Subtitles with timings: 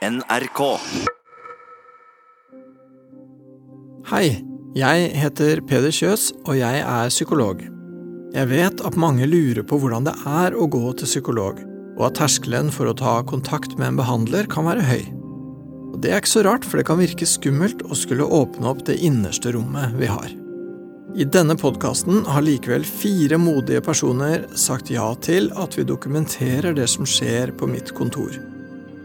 [0.00, 0.60] NRK.
[4.08, 4.28] Hei,
[4.72, 7.60] jeg heter Peder Kjøs, og jeg er psykolog.
[8.32, 11.60] Jeg vet at mange lurer på hvordan det er å gå til psykolog,
[11.98, 15.02] og at terskelen for å ta kontakt med en behandler kan være høy.
[15.92, 18.80] Og Det er ikke så rart, for det kan virke skummelt å skulle åpne opp
[18.88, 20.30] det innerste rommet vi har.
[21.12, 26.88] I denne podkasten har likevel fire modige personer sagt ja til at vi dokumenterer det
[26.88, 28.32] som skjer på mitt kontor.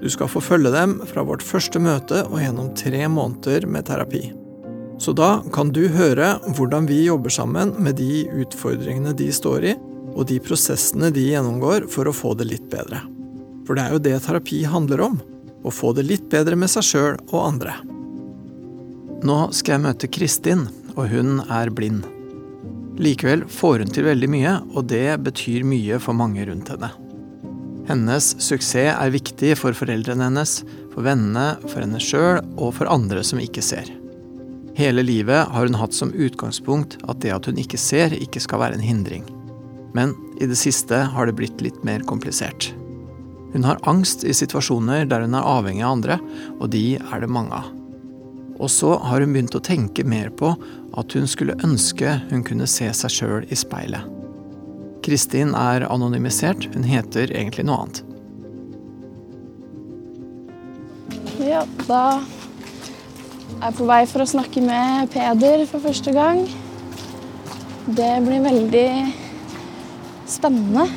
[0.02, 4.28] Du skal få følge dem fra vårt første møte og gjennom tre måneder med terapi.
[5.00, 9.76] Så da kan du høre hvordan vi jobber sammen med de utfordringene de står i,
[10.16, 13.02] og de prosessene de gjennomgår for å få det litt bedre.
[13.68, 15.20] For det er jo det terapi handler om.
[15.66, 17.74] Å få det litt bedre med seg sjøl og andre.
[19.26, 22.06] Nå skal jeg møte Kristin, og hun er blind.
[23.02, 26.94] Likevel får hun til veldig mye, og det betyr mye for mange rundt henne.
[27.86, 30.60] Hennes suksess er viktig for foreldrene hennes,
[30.94, 33.92] for vennene, for henne sjøl og for andre som ikke ser.
[34.76, 38.64] Hele livet har hun hatt som utgangspunkt at det at hun ikke ser, ikke skal
[38.64, 39.28] være en hindring.
[39.96, 42.74] Men i det siste har det blitt litt mer komplisert.
[43.54, 46.20] Hun har angst i situasjoner der hun er avhengig av andre,
[46.60, 47.70] og de er det mange av.
[48.60, 50.52] Og så har hun begynt å tenke mer på
[51.00, 54.15] at hun skulle ønske hun kunne se seg sjøl i speilet.
[55.06, 58.02] Kristin er anonymisert, hun heter egentlig noe annet.
[61.46, 62.06] Ja, da
[63.60, 66.42] er jeg på vei for å snakke med Peder for første gang.
[67.86, 68.90] Det blir veldig
[70.32, 70.88] spennende.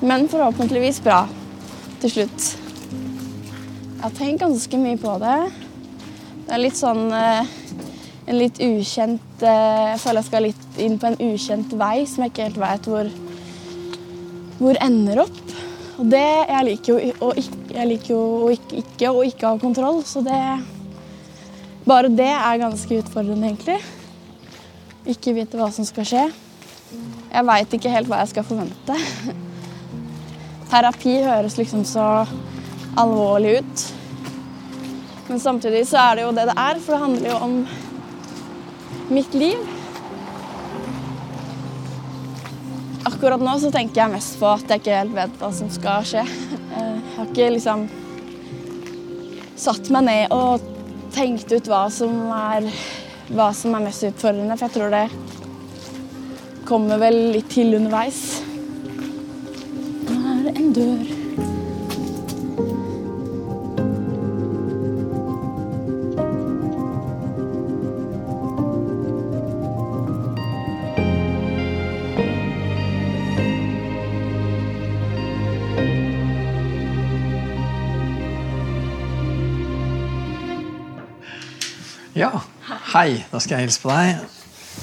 [0.00, 1.26] Men forhåpentligvis bra
[2.00, 2.48] til slutt.
[2.88, 5.38] Jeg har tenkt ganske mye på det.
[6.46, 7.50] Det er litt sånn eh,
[8.28, 12.24] en litt ukjent eh, Jeg føler jeg skal litt inn på en ukjent vei som
[12.24, 13.10] jeg ikke helt vet hvor,
[14.60, 15.44] hvor ender opp.
[15.98, 19.58] Og det Jeg liker jo, å ikke, jeg liker jo ikke, ikke, å ikke ha
[19.58, 20.42] kontroll, så det
[21.88, 23.78] Bare det er ganske utfordrende, egentlig.
[25.08, 26.24] Ikke vite hva som skal skje.
[27.32, 28.96] Jeg veit ikke helt hva jeg skal forvente.
[30.68, 32.04] Terapi høres liksom så
[32.98, 33.86] alvorlig ut.
[35.30, 37.56] Men samtidig så er det jo det det er, for det handler jo om
[39.16, 39.77] mitt liv.
[43.08, 46.04] Akkurat nå så tenker jeg mest på at jeg ikke helt vet hva som skal
[46.04, 46.24] skje.
[46.28, 47.86] Jeg har ikke liksom
[49.58, 50.66] satt meg ned og
[51.14, 52.68] tenkt ut hva som er,
[53.32, 55.06] hva som er mest utfordrende, for jeg tror det
[56.68, 58.20] kommer vel litt til underveis.
[60.04, 61.17] Nå er det en dør.
[82.18, 82.32] Ja,
[82.90, 83.20] hei.
[83.30, 84.24] Da skal jeg hilse på deg.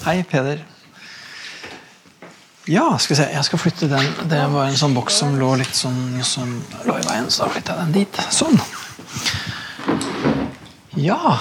[0.05, 0.61] Hei, Peder.
[2.71, 3.25] Ja, skal vi se.
[3.33, 4.07] Jeg skal flytte den.
[4.31, 6.53] Det var en sånn boks som lå litt sånn som
[6.87, 8.21] lå i veien, så da flytter jeg den dit.
[8.31, 8.55] Sånn.
[10.95, 11.35] Ja.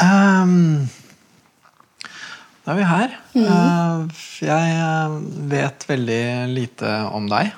[0.00, 0.88] um,
[2.64, 3.14] da er vi her.
[3.44, 5.20] Eh, jeg eh,
[5.52, 6.22] vet veldig
[6.56, 7.52] lite om deg.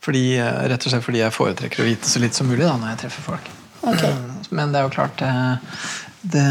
[0.00, 2.78] Fordi, eh, rett og slett fordi jeg foretrekker å vite så litt som mulig da,
[2.80, 3.56] når jeg treffer folk.
[3.84, 4.04] Ok.
[4.50, 5.76] Eh, Men det er jo klart eh,
[6.22, 6.44] det,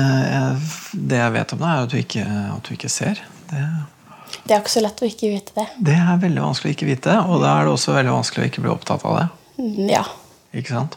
[0.93, 3.21] det jeg vet om deg, er at du ikke, at du ikke ser.
[3.51, 3.65] Det,
[4.45, 5.67] Det er ikke så lett å ikke vite det.
[5.91, 8.49] det er veldig vanskelig å ikke vite, og da er det også veldig vanskelig å
[8.51, 9.27] ikke bli opptatt av det.
[9.59, 10.05] Mm, Ja.
[10.49, 10.95] Ikke sant?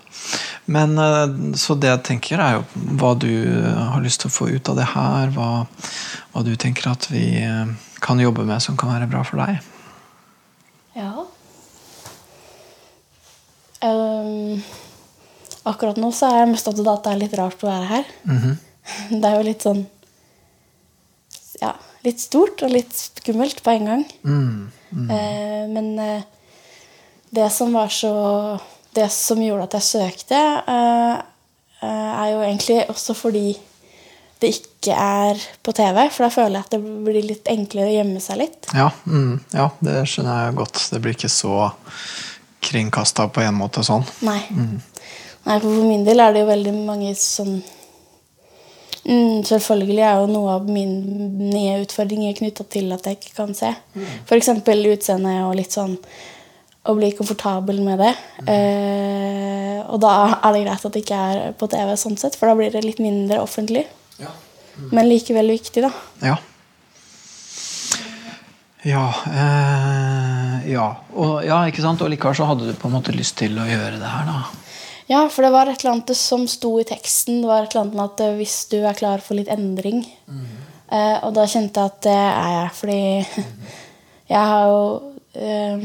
[0.65, 2.63] Men eh, Så det jeg tenker, er jo
[2.97, 3.29] hva du
[3.69, 5.29] har lyst til å få ut av det her.
[5.35, 5.49] Hva,
[6.33, 7.67] hva du tenker at vi eh,
[8.01, 9.61] kan jobbe med som kan være bra for deg.
[10.97, 11.27] Ja.
[13.85, 14.63] Ehm,
[15.69, 17.89] akkurat nå så er jeg mest opptatt av at det er litt rart å være
[17.91, 18.13] her.
[19.13, 19.85] Det er jo litt sånn
[21.61, 24.03] Ja, litt stort og litt skummelt på en gang.
[24.27, 26.25] Eh, men eh,
[27.31, 28.59] det som var så
[28.93, 31.15] Det som gjorde at jeg søkte, eh,
[31.81, 33.55] eh, er jo egentlig også fordi
[34.43, 36.11] det ikke er på TV.
[36.11, 38.69] For da føler jeg at det blir litt enklere å gjemme seg litt.
[38.75, 40.83] Ja, mm, ja, det skjønner jeg godt.
[40.93, 41.71] Det blir ikke så
[42.63, 44.05] kringkasta på en måte sånn.
[44.27, 44.43] Nei.
[45.43, 47.57] Nei, for min del er det jo veldig mange sånn
[49.07, 53.73] mm, Selvfølgelig er jo noe av mine utfordringer knytta til at jeg ikke kan se.
[54.27, 54.53] F.eks.
[54.63, 55.97] utseende og litt sånn
[56.83, 58.13] å bli komfortabel med det.
[58.51, 62.51] Eh, og da er det greit at det ikke er på TV, sånn sett, for
[62.51, 63.85] da blir det litt mindre offentlig.
[64.91, 65.93] Men likevel viktig, da.
[66.25, 66.39] Ja.
[68.83, 70.89] Ja, eh, ja.
[71.15, 72.03] Og, ja, ikke sant?
[72.03, 74.41] Og likevel så hadde du på en måte lyst til å gjøre det her, da.
[75.13, 77.43] Ja, for det var et eller annet som sto i teksten.
[77.43, 80.01] Det var et eller annet med at eh, hvis du er klar for litt endring
[80.89, 83.01] eh, Og da kjente jeg at det er jeg, fordi
[84.33, 84.81] jeg har jo
[85.37, 85.85] eh,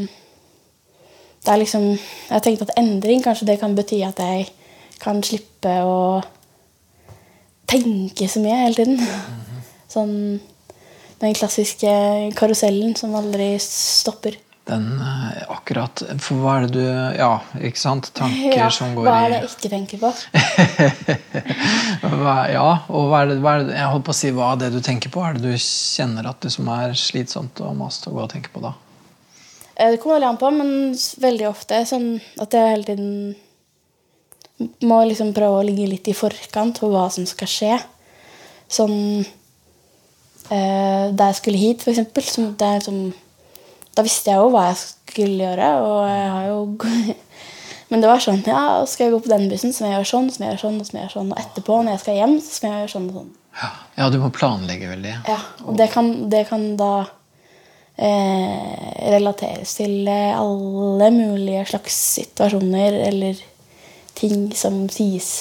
[1.44, 4.48] Det er liksom Jeg tenkte at endring kanskje det kan bety at jeg
[5.02, 5.98] kan slippe å
[7.70, 9.02] tenke så mye hele tiden.
[9.92, 10.14] Sånn
[11.22, 11.92] den klassiske
[12.38, 14.40] karusellen som aldri stopper.
[14.68, 16.88] Den eh, akkurat For hva er det du
[17.18, 17.30] Ja,
[17.64, 18.10] ikke sant?
[18.18, 20.10] Tanker Ja, som går hva er det jeg ikke tenker på?
[22.18, 24.50] hva, Ja, og hva er, det, hva er det Jeg holdt på å si hva
[24.54, 25.24] er det du tenker på?
[25.24, 28.52] Er det du kjenner at det som er slitsomt og mast å gå og tenke
[28.54, 28.74] på da?
[29.78, 30.72] Eh, Det kommer veldig an på, men
[31.24, 32.10] veldig ofte sånn
[32.44, 33.12] at jeg hele tiden
[34.90, 37.76] må liksom prøve å ligge litt i forkant på hva som skal skje.
[38.74, 38.98] Sånn
[40.50, 43.00] eh, Da jeg skulle hit, for eksempel, så måtte jeg liksom
[43.98, 46.60] Da visste jeg jo hva jeg skulle gjøre, og jeg har jo
[47.90, 50.12] Men det var sånn Ja, skal jeg gå på den bussen, så må jeg gjøre
[50.12, 51.30] sånn, så må jeg gjøre sånn, så må jeg gjøre sånn.
[51.34, 53.30] Og etterpå, når jeg skal hjem, så skal jeg gjøre sånn og sånn.
[53.58, 55.14] Ja, ja du må planlegge veldig.
[55.30, 56.94] Ja, og det kan, det kan da
[57.98, 63.40] eh, relateres til eh, alle mulige slags situasjoner eller
[64.18, 65.32] ting som sies.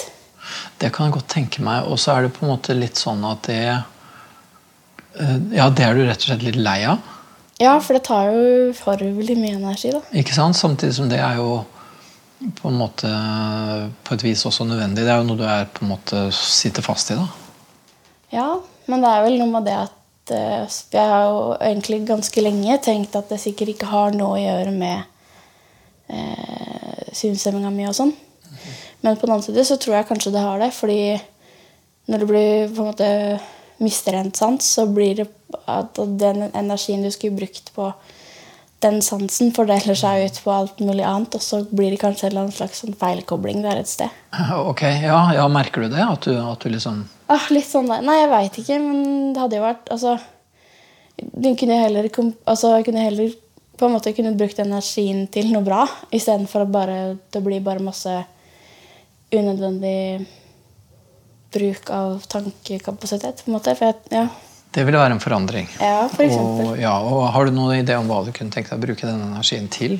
[0.79, 1.91] Det kan jeg godt tenke meg.
[1.91, 5.97] Og så er det på en måte litt sånn at det eh, Ja, det er
[5.99, 7.16] du rett og slett litt lei av.
[7.63, 10.03] Ja, for det tar jo forvelig mye energi, da.
[10.13, 10.59] Ikke sant?
[10.59, 11.63] Samtidig som det er jo
[12.61, 13.09] på en måte
[14.05, 15.07] på et vis også nødvendig.
[15.07, 17.17] Det er jo noe du er på en måte sitter fast i.
[17.17, 17.27] da.
[18.35, 18.49] Ja,
[18.91, 22.77] men det er vel noe med det at eh, jeg har jo egentlig ganske lenge
[22.85, 28.13] tenkt at det sikkert ikke har noe å gjøre med eh, synshemminga mi og sånn.
[29.01, 31.01] Men på den annen side så tror jeg kanskje det har det, fordi
[32.11, 33.11] når du blir på en måte
[33.83, 35.27] mister en sans, så blir det
[35.71, 37.91] at den energien du skulle brukt på
[38.85, 42.53] den sansen, fordeler seg ut på alt mulig annet, og så blir det kanskje en
[42.53, 44.13] slags sånn feilkobling der et sted.
[44.71, 46.05] Ok, ja, ja Merker du det?
[46.05, 48.05] At du, at du liksom Ah, litt sånn der.
[48.07, 50.13] Nei, jeg veit ikke, men det hadde jo vært Altså
[51.19, 52.07] Du kunne heller,
[52.47, 53.33] altså, jeg kunne heller
[53.77, 55.83] på en måte kunne brukt energien til noe bra,
[56.15, 56.99] istedenfor at bare,
[57.33, 58.13] det blir bare masse
[59.35, 60.25] unødvendig
[61.57, 63.43] bruk av tankekapasitet.
[63.45, 63.75] på en måte.
[63.79, 64.27] For jeg, ja.
[64.77, 65.69] Det ville være en forandring.
[65.81, 66.67] ja, for eksempel.
[66.75, 69.07] Og, ja, og Har du noen idé om hva du kunne tenkt deg å bruke
[69.09, 69.99] den energien til?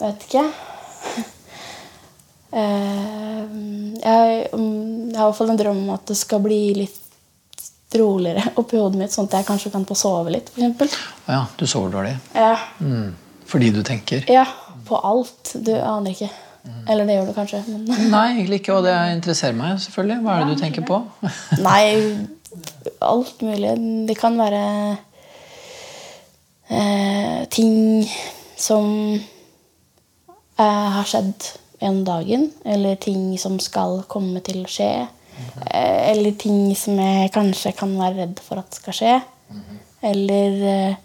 [0.00, 0.48] Vet ikke.
[2.54, 3.38] Eh,
[3.98, 7.00] jeg, mm, jeg har i hvert fall en drøm om at det skal bli litt
[7.98, 10.94] roligere oppi hodet mitt, sånn at jeg kanskje kan få sove litt, For
[11.26, 12.12] ja, du sover dårlig.
[12.30, 12.52] Ja.
[12.78, 13.08] Mm.
[13.50, 14.22] Fordi du tenker?
[14.30, 14.46] ja,
[14.86, 15.56] på alt.
[15.66, 16.30] Du aner ikke.
[16.88, 17.84] Eller det gjør du kanskje, men
[18.14, 20.20] Nei, egentlig ikke, og det interesserer meg selvfølgelig.
[20.24, 21.00] Hva er det du tenker på?
[21.66, 21.82] Nei,
[23.04, 23.74] alt mulig.
[24.08, 24.62] Det kan være
[26.70, 27.74] eh, ting
[28.56, 28.88] som
[29.18, 31.50] eh, har skjedd
[31.84, 34.90] en dagen, eller ting som skal komme til å skje.
[35.68, 39.16] Eh, eller ting som jeg kanskje kan være redd for at skal skje.
[40.04, 41.00] Eller eh,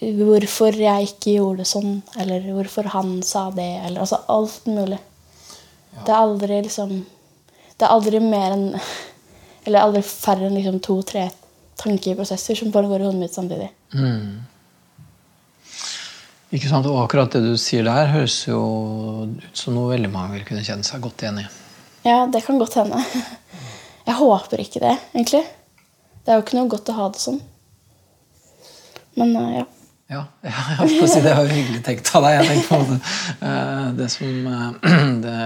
[0.00, 3.70] hvorfor jeg ikke gjorde det sånn, eller hvorfor han sa det.
[3.86, 4.98] Eller altså alt mulig.
[5.96, 6.90] Det er aldri liksom
[7.76, 8.66] Det er aldri mer enn
[9.64, 11.30] Eller aldri færre enn liksom to-tre
[11.80, 13.66] tankeprosesser som foregår i hodet mitt samtidig.
[13.92, 14.44] Mm.
[16.56, 18.60] Ikke sant, og Akkurat det du sier der, høres jo
[19.26, 21.44] ut som noe veldig mange vil kunne kjenne seg godt igjen i.
[22.06, 23.02] Ja, det kan godt hende.
[24.06, 25.42] Jeg håper ikke det, egentlig.
[26.22, 27.40] Det er jo ikke noe godt å ha det sånn.
[29.18, 29.66] Men eh, ja.
[30.06, 32.38] Ja, ja si det var hyggelig tenkt av deg.
[32.38, 32.98] Jeg tenker på det,
[33.48, 34.92] eh, det som eh,
[35.24, 35.38] det,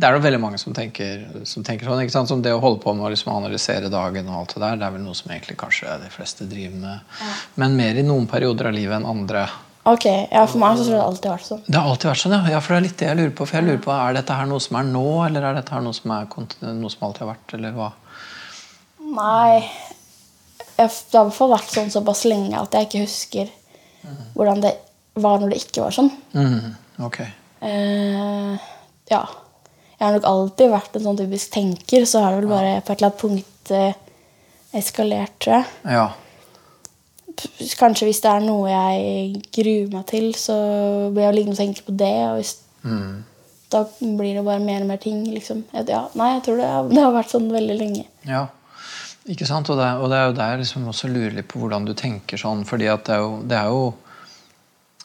[0.00, 2.04] det er det veldig mange som tenker, som tenker sånn.
[2.04, 2.30] ikke sant?
[2.30, 4.86] Som det å holde på med å liksom analysere dagen og alt det der, det
[4.86, 7.18] er vel noe som egentlig kanskje de fleste driver med.
[7.60, 9.48] Men mer i noen perioder av livet enn andre.
[9.90, 11.62] Ok, ja, For meg så tror jeg det alltid har vært sånn.
[11.66, 12.54] Det har alltid vært sånn, ja.
[12.54, 12.58] ja.
[12.62, 13.46] For det er litt det jeg lurer på.
[13.48, 15.82] For jeg lurer på, Er dette her noe som er nå, eller er dette her
[15.82, 16.28] noe som, er,
[16.70, 17.56] noe som alltid har vært?
[17.58, 17.94] eller hva?
[19.10, 19.64] Nei
[20.80, 23.50] jeg, Det har i hvert fall vært sånn såpass lenge at jeg ikke husker
[24.34, 24.74] hvordan det
[25.20, 26.10] var når det ikke var sånn.
[26.32, 27.18] Mm, ok.
[27.20, 28.58] Eh,
[29.10, 29.22] ja.
[29.98, 32.92] Jeg har nok alltid vært en sånn typisk tenker, så har det vel bare på
[32.94, 33.92] et eller annet punkt eh,
[34.80, 35.66] eskalert, tror jeg.
[35.84, 36.06] Ja.
[37.80, 40.56] Kanskje hvis det er noe jeg gruer meg til, så
[41.14, 42.14] blir jeg liggende og tenke på det.
[42.30, 43.24] Og hvis, Mm.
[43.70, 45.24] da blir det bare mer og mer ting.
[45.34, 45.64] liksom.
[45.74, 48.04] Ja, nei, jeg tror det, har- det har vært sånn veldig lenge.
[48.24, 48.46] Ja,
[49.28, 49.68] ikke sant?
[49.70, 51.94] Og det, er- og det er jo der liksom også lurer litt på hvordan du
[51.94, 52.64] tenker sånn.
[52.64, 53.94] fordi at det er jo, det er, jo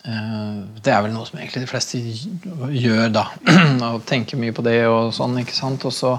[0.06, 3.26] eh, det er vel noe som egentlig de fleste gjør, da.
[3.92, 5.36] og tenker mye på det og sånn.
[5.44, 5.86] ikke sant?
[5.86, 6.16] Og så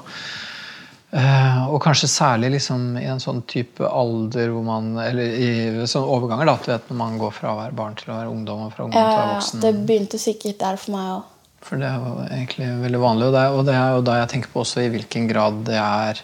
[1.16, 5.50] Uh, og kanskje særlig liksom i en sånn type alder hvor man Eller i
[5.88, 6.56] sånne overganger, da.
[6.60, 8.64] Du vet når man går fra å være barn til å være ungdom.
[8.66, 9.62] og fra ungdom ja, til å være voksen.
[9.62, 11.30] Det begynte sikkert der for meg òg.
[11.64, 13.28] For det er jo egentlig veldig vanlig.
[13.30, 15.78] Og det, og det er jo da jeg tenker på også i hvilken grad det
[15.78, 16.20] er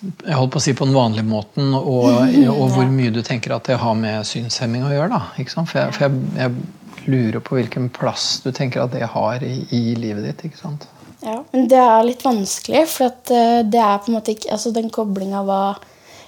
[0.00, 2.06] jeg holdt på å si på den vanlige måten, og,
[2.52, 5.18] og hvor mye du tenker at det har med synshemming å gjøre.
[5.18, 5.50] da?
[5.60, 9.60] For, jeg, for jeg, jeg lurer på hvilken plass du tenker at det har i,
[9.76, 10.46] i livet ditt.
[10.48, 10.88] ikke sant?
[11.20, 14.54] Ja, men det er litt vanskelig, for at eh, det er på en måte ikke
[14.54, 15.62] altså Den koblinga hva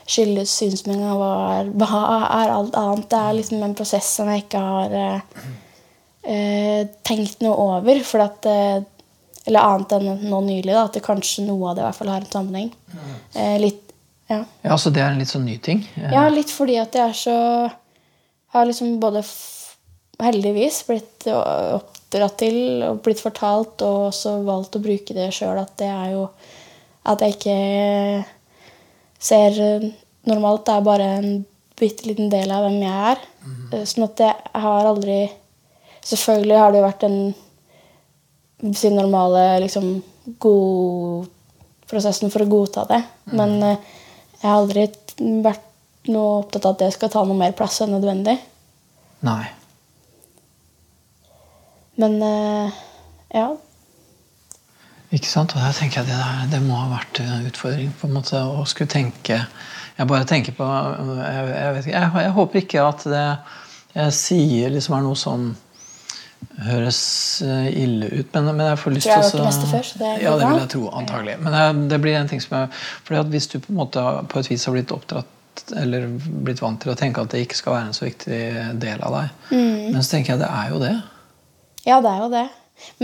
[0.02, 1.32] skyldes synshemminga, hva,
[1.72, 2.00] hva,
[2.42, 3.08] er alt annet.
[3.08, 5.44] Det er liksom en prosess som jeg ikke har eh,
[6.28, 8.02] eh tenkt noe over.
[8.04, 8.82] For at eh,
[9.46, 12.12] Eller annet enn nå nylig, da, at det kanskje noe av det i hvert fall
[12.12, 12.68] har en sammenheng.
[13.34, 13.94] Eh, litt,
[14.30, 14.42] ja.
[14.62, 15.82] ja, Så det er en litt sånn ny ting?
[15.98, 17.36] Ja, litt fordi at jeg er så
[18.52, 19.22] Har liksom både
[20.22, 25.72] heldigvis blitt oppdratt til og blitt fortalt, og også valgt å bruke det sjøl, at
[25.80, 26.26] det er jo
[27.08, 28.24] At jeg ikke
[29.18, 29.56] ser
[30.28, 30.66] normalt.
[30.66, 31.30] Det er bare en
[31.80, 33.24] bitte liten del av hvem jeg er.
[33.42, 33.86] Mm.
[33.88, 35.22] Sånn at jeg har aldri
[36.02, 37.18] Selvfølgelig har det jo vært den
[38.74, 39.96] sin normale liksom,
[40.42, 41.26] god
[41.90, 43.02] prosessen for å godta det.
[43.30, 43.34] Mm.
[43.40, 43.90] Men eh,
[44.38, 44.86] jeg har aldri
[45.44, 45.68] vært
[46.10, 48.38] noe opptatt av at det skal ta noe mer plass enn nødvendig.
[49.22, 49.44] Nei.
[52.00, 52.80] Men uh,
[53.30, 53.50] ja.
[55.12, 55.52] Ikke sant?
[55.54, 58.40] Og der tenker jeg det, der, det må ha vært en utfordring på en måte
[58.40, 59.42] å skulle tenke
[59.98, 63.26] Jeg bare tenker på Jeg, jeg, vet, jeg, jeg håper ikke at det
[63.92, 65.50] jeg sier, liksom er noe som
[66.66, 67.02] høres
[67.44, 68.32] eh, ille ut.
[68.34, 70.48] Men, men jeg får lyst til å Tror jeg har før, så det Ja, det
[70.48, 70.86] vil jeg tro.
[71.02, 71.36] Antagelig.
[71.42, 72.72] Men jeg, det blir en ting som jeg
[73.06, 75.38] fordi at Hvis du på, en måte, på et vis har blitt oppdratt
[75.76, 76.06] eller
[76.46, 78.38] blitt vant til å tenke at det ikke skal være en så viktig
[78.80, 79.92] del av deg, mm.
[79.92, 80.92] men så tenker jeg det er jo det.
[81.84, 82.46] Ja, det er jo det.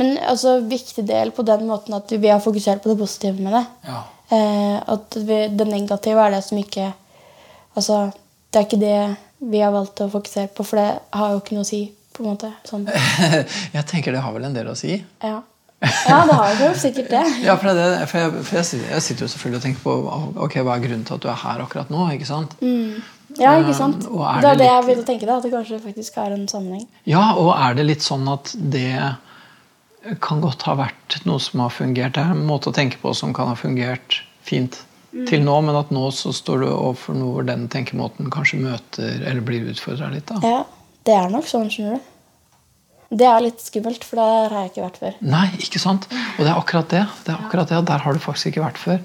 [0.01, 3.53] Men altså, viktig del på den måten at vi har fokusert på det positive med
[3.59, 3.65] det.
[3.91, 4.01] Ja.
[4.33, 6.91] Eh, at vi, det negative er det som ikke
[7.79, 8.09] Altså,
[8.51, 11.55] det er ikke det vi har valgt å fokusere på, for det har jo ikke
[11.55, 11.85] noe å si.
[12.19, 12.51] På en måte.
[12.69, 12.89] Sånn.
[13.77, 14.99] jeg tenker det har vel en del å si.
[15.23, 15.41] Ja,
[15.81, 17.23] ja det har jo sikkert det.
[17.47, 19.95] ja, for, det, for, jeg, for jeg, jeg, sitter jo selvfølgelig og tenker på
[20.49, 22.09] ok, hva er grunnen til at du er her akkurat nå.
[22.17, 22.59] ikke sant?
[22.65, 22.99] Mm.
[23.39, 24.09] Ja, ikke sant?
[24.09, 25.29] Uh, er det er det, jeg begynte å tenke.
[25.29, 26.85] Da, at det kanskje faktisk er en sammenheng.
[27.09, 29.15] Ja, og er det litt sånn at det
[30.25, 32.17] kan godt ha vært noe som har fungert.
[32.17, 34.81] Det er en måte å tenke på som kan ha fungert fint
[35.13, 35.27] mm.
[35.29, 39.23] til nå, men at nå så står du overfor noe hvor den tenkemåten kanskje møter
[39.29, 40.31] eller blir utfordra litt.
[40.31, 40.41] da.
[40.43, 40.63] Ja,
[41.09, 42.15] det er nok sånn, skjønner du.
[43.09, 45.15] Det er litt skummelt, for der har jeg ikke vært før.
[45.25, 46.05] Nei, ikke sant?
[46.13, 47.05] Og det er akkurat det.
[47.25, 48.99] det er akkurat det, Der har du faktisk ikke vært før.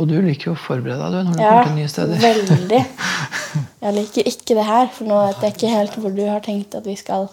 [0.00, 2.22] Og du liker jo å forberede deg du, når du ja, kommer til nye steder.
[2.24, 2.80] Veldig.
[3.84, 6.72] Jeg liker ikke det her, for nå vet jeg ikke helt hvor du har tenkt
[6.78, 7.28] at vi skal.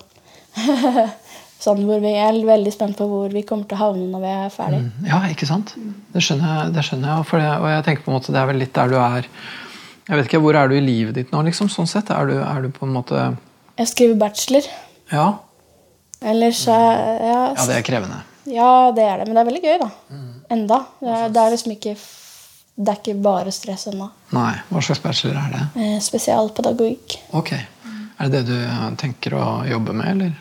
[1.64, 4.32] sånn hvor vi er veldig spent på hvor vi kommer til å havne når vi
[4.34, 4.82] er ferdig.
[4.84, 5.72] Mm, ja, ikke sant?
[6.12, 6.74] Det skjønner jeg.
[6.76, 8.92] Det skjønner jeg det, og jeg tenker på en måte det er vel litt der
[8.92, 9.30] du er
[10.10, 11.70] Jeg vet ikke, Hvor er du i livet ditt nå, liksom?
[11.72, 12.12] sånn sett?
[12.12, 13.30] Er du, er du på en måte
[13.82, 14.68] Jeg skriver bachelor.
[15.12, 15.26] Ja,
[16.22, 16.78] Ellers ja,
[17.18, 18.20] ja, det er krevende.
[18.46, 19.26] Ja, det er det.
[19.26, 19.88] Men det er veldig gøy, da.
[20.14, 20.34] Mm.
[20.54, 20.78] Enda.
[21.00, 21.94] Det er, det er, liksom ikke
[22.76, 24.08] Det er ikke bare stress ennå.
[24.36, 24.54] Nei.
[24.70, 25.62] Hva slags bachelor er det?
[25.82, 27.18] Eh, spesialpedagogikk.
[27.38, 27.56] Ok.
[27.58, 30.36] Er det det du tenker å jobbe med, eller?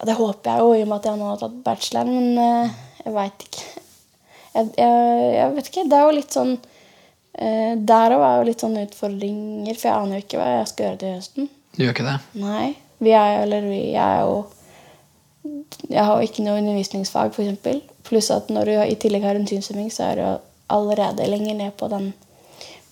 [0.00, 2.42] Ja, det håper jeg jo, i og med at jeg nå har tatt bachelor, men
[2.42, 3.68] eh, jeg veit ikke.
[4.56, 5.86] Jeg, jeg, jeg, vet ikke.
[5.86, 6.52] Det er jo litt sånn
[7.38, 10.88] eh, òg er jo litt sånn utfordringer, for jeg aner jo ikke hva jeg skal
[10.88, 11.50] gjøre til høsten.
[11.78, 12.18] Du gjør ikke det?
[12.42, 12.68] Nei.
[12.98, 14.34] Vi er, eller vi er jo
[15.88, 17.58] jeg har ikke noe undervisningsfag, f.eks.
[18.08, 20.24] Pluss at når du i tillegg har en synshemming, så er du
[20.74, 22.06] allerede lenger ned på den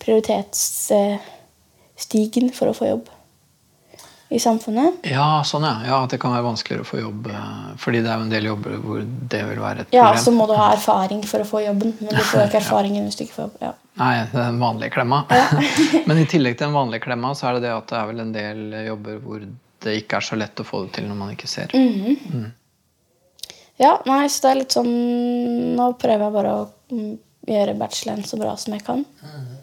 [0.01, 3.05] prioritetsstigen for å få jobb
[4.29, 5.05] i samfunnet.
[5.07, 5.75] Ja, sånn ja.
[5.87, 6.01] ja.
[6.03, 8.49] At det kan være vanskeligere å få jobb eh, fordi det er jo en del
[8.49, 10.01] jobber hvor det vil være et problem.
[10.01, 13.07] Ja, så må du ha erfaring for å få jobben, men du får ikke erfaringen
[13.07, 13.61] hvis du ikke får jobb.
[13.63, 13.73] Ja.
[13.97, 15.23] Nei, det er den vanlige klemma.
[16.07, 18.23] men i tillegg til den vanlige klemma, så er det det at det er vel
[18.23, 19.45] en del jobber hvor
[19.85, 21.73] det ikke er så lett å få det til når man ikke ser.
[21.73, 22.33] Mm -hmm.
[22.33, 22.51] mm.
[23.77, 28.23] Ja, nei, så det er litt sånn Nå prøver jeg bare å mm, gjøre bacheloren
[28.23, 29.05] så bra som jeg kan.
[29.23, 29.57] Mm.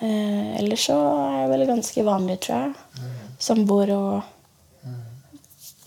[0.00, 2.74] Eh, ellers så er jeg vel ganske vanlig, tror jeg.
[3.00, 3.34] Mm.
[3.38, 4.22] Samboer og
[4.86, 5.00] mm.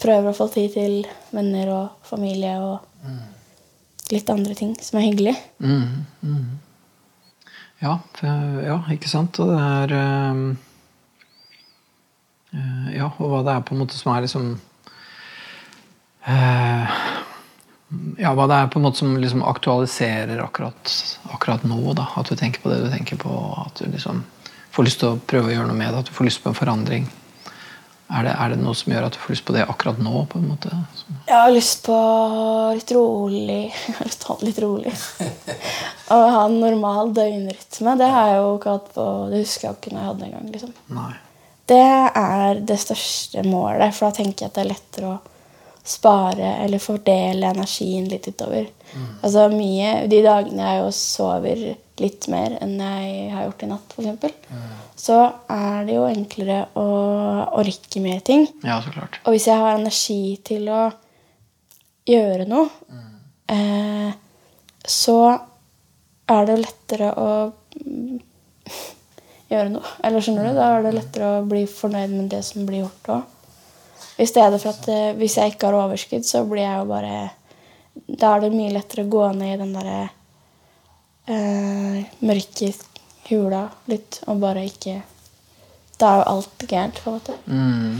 [0.04, 2.80] prøver å få tid til venner og familie og
[4.14, 5.36] litt andre ting som er hyggelig.
[5.60, 6.06] Mm.
[7.84, 7.98] Ja,
[8.64, 9.40] ja, ikke sant?
[9.44, 10.56] Og det er øh,
[12.94, 14.46] Ja, og hva det er på en måte som er liksom
[16.30, 16.94] øh,
[18.22, 20.94] ja, hva det er på en måte som liksom aktualiserer akkurat,
[21.34, 21.82] akkurat nå.
[21.98, 22.08] Da.
[22.18, 23.34] At du tenker på det du tenker på.
[23.66, 24.24] At du liksom
[24.74, 26.04] får lyst til å prøve å gjøre noe med det.
[26.04, 27.10] At du får lyst på en forandring.
[28.12, 30.26] Er det, er det noe som gjør at du får lyst på det akkurat nå?
[30.30, 30.72] på en måte?
[31.26, 31.98] Jeg har lyst på
[32.76, 34.94] litt rolig Jeg har lyst til å ha det litt rolig.
[36.14, 37.96] Å ha en normal døgnrytme.
[37.98, 40.28] Det har jeg jo ikke hatt på Det husker jeg ikke når jeg hadde det
[40.30, 40.50] engang.
[40.54, 40.74] Liksom.
[41.00, 41.12] Nei.
[41.74, 41.84] Det
[42.20, 45.22] er det største målet, for da tenker jeg at det er lettere å
[45.84, 48.68] spare eller fordele energien litt utover.
[49.24, 51.64] Altså mye, De dagene jeg jo sover
[52.04, 54.36] litt mer enn jeg har gjort i natt, f.eks.,
[55.04, 55.20] så
[55.52, 56.88] er det jo enklere å
[57.60, 58.46] orke mer ting.
[58.64, 59.20] Ja, så klart.
[59.24, 60.84] Og hvis jeg har energi til å
[62.08, 62.70] gjøre noe,
[63.52, 64.14] eh,
[64.84, 65.18] så
[66.34, 67.30] er det jo lettere å
[67.84, 68.18] mm,
[69.52, 69.94] gjøre noe.
[70.04, 70.58] Eller skjønner du?
[70.58, 73.30] Da er det lettere å bli fornøyd med det som blir gjort òg.
[74.22, 77.16] I stedet for at eh, hvis jeg ikke har overskudd, så blir jeg jo bare
[77.94, 80.12] Da er det mye lettere å gå ned i den derre
[81.28, 82.72] eh, mørke
[83.30, 85.02] hula litt og bare ikke
[86.00, 87.36] Da er jo alt gærent, på en måte.
[87.46, 88.00] Mm.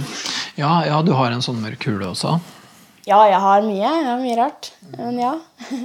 [0.58, 2.36] Ja, ja, du har en sånn mørk hule også.
[3.08, 3.84] Ja, jeg har mye.
[3.84, 4.72] Jeg har mye rart.
[4.98, 5.36] Men ja.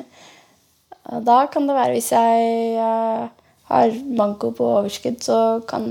[1.29, 3.29] Da kan det være Hvis jeg eh,
[3.71, 5.87] har manko på overskudd, så kan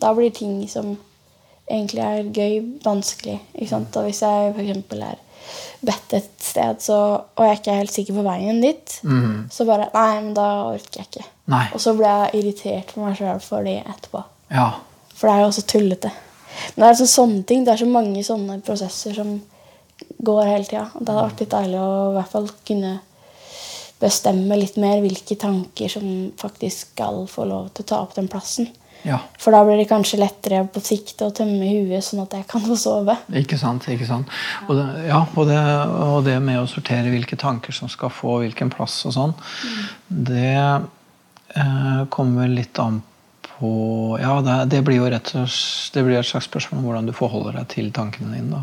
[0.00, 0.94] Da blir ting som
[1.68, 3.38] egentlig er gøy, vanskelig.
[3.54, 3.96] Ikke sant?
[3.96, 4.96] Og hvis jeg f.eks.
[4.96, 5.20] er
[5.82, 6.96] bedt et sted, så,
[7.36, 9.48] og jeg er ikke helt sikker på veien dit, Mm.
[9.50, 11.24] så bare Nei, men da orker jeg ikke.
[11.52, 11.64] Nei.
[11.74, 14.22] Og så ble jeg irritert på meg sjøl for det etterpå.
[14.50, 14.68] Ja.
[15.14, 16.10] For det er jo også tullete.
[16.74, 19.40] Men det er altså sånne ting, det er så mange sånne prosesser som
[20.22, 20.84] går hele tida.
[20.98, 22.92] Det hadde vært litt deilig å i hvert fall kunne
[24.02, 26.06] bestemme litt mer hvilke tanker som
[26.40, 28.68] faktisk skal få lov til å ta opp den plassen.
[29.02, 29.18] Ja.
[29.38, 32.62] For da blir det kanskje lettere på sikt å tømme huet, sånn at jeg kan
[32.64, 33.16] få sove.
[33.38, 33.88] Ikke sant.
[33.90, 34.30] ikke sant.
[34.68, 35.60] Og det, ja, og det,
[36.06, 39.34] og det med å sortere hvilke tanker som skal få hvilken plass og sånn,
[40.06, 43.02] det eh, kommer litt an
[43.56, 43.72] på
[44.20, 47.10] Ja, det, det blir jo rett og slett det blir et slags spørsmål om hvordan
[47.10, 48.62] du forholder deg til tankene dine.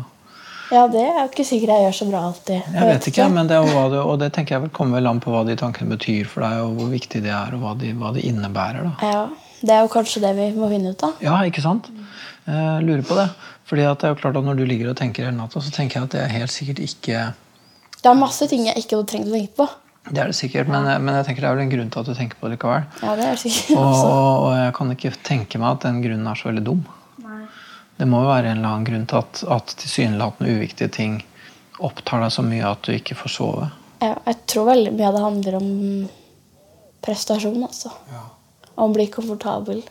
[0.70, 2.72] Ja, det er jo ikke sikkert jeg gjør så bra alltid.
[2.74, 5.22] Jeg vet ikke, men det er det, og det tenker jeg vel kommer vel an
[5.22, 7.90] på hva de tankene betyr for deg, og hvor viktig de er, og hva de,
[7.98, 8.86] hva de innebærer.
[8.86, 9.10] da.
[9.10, 11.18] Ja, Det er jo kanskje det vi må finne ut av.
[11.24, 11.90] Ja, ikke sant?
[12.46, 13.28] Jeg lurer på det.
[13.70, 15.70] Fordi at det er jo klart at Når du ligger og tenker hele natta, så
[15.70, 17.20] tenker jeg at det er helt sikkert ikke
[18.00, 19.66] Det er masse ting jeg ikke hadde trengt å tenke på.
[20.10, 22.08] Det er det sikkert, men, men jeg tenker det er vel en grunn til at
[22.08, 22.86] du tenker på det likevel.
[23.04, 24.08] Ja, det er det sikkert Og, også.
[24.16, 26.80] og jeg kan ikke tenke meg at den grunnen er så veldig dum.
[27.26, 27.42] Nei.
[28.00, 31.20] Det må jo være en eller annen grunn til at, at tilsynelatende uviktige ting
[31.84, 33.68] opptar deg så mye at du ikke får sove.
[34.00, 35.70] Ja, jeg tror veldig mye av det handler om
[37.04, 37.92] prestasjon, altså.
[38.10, 38.39] Om
[38.80, 39.82] å bli komfortabel.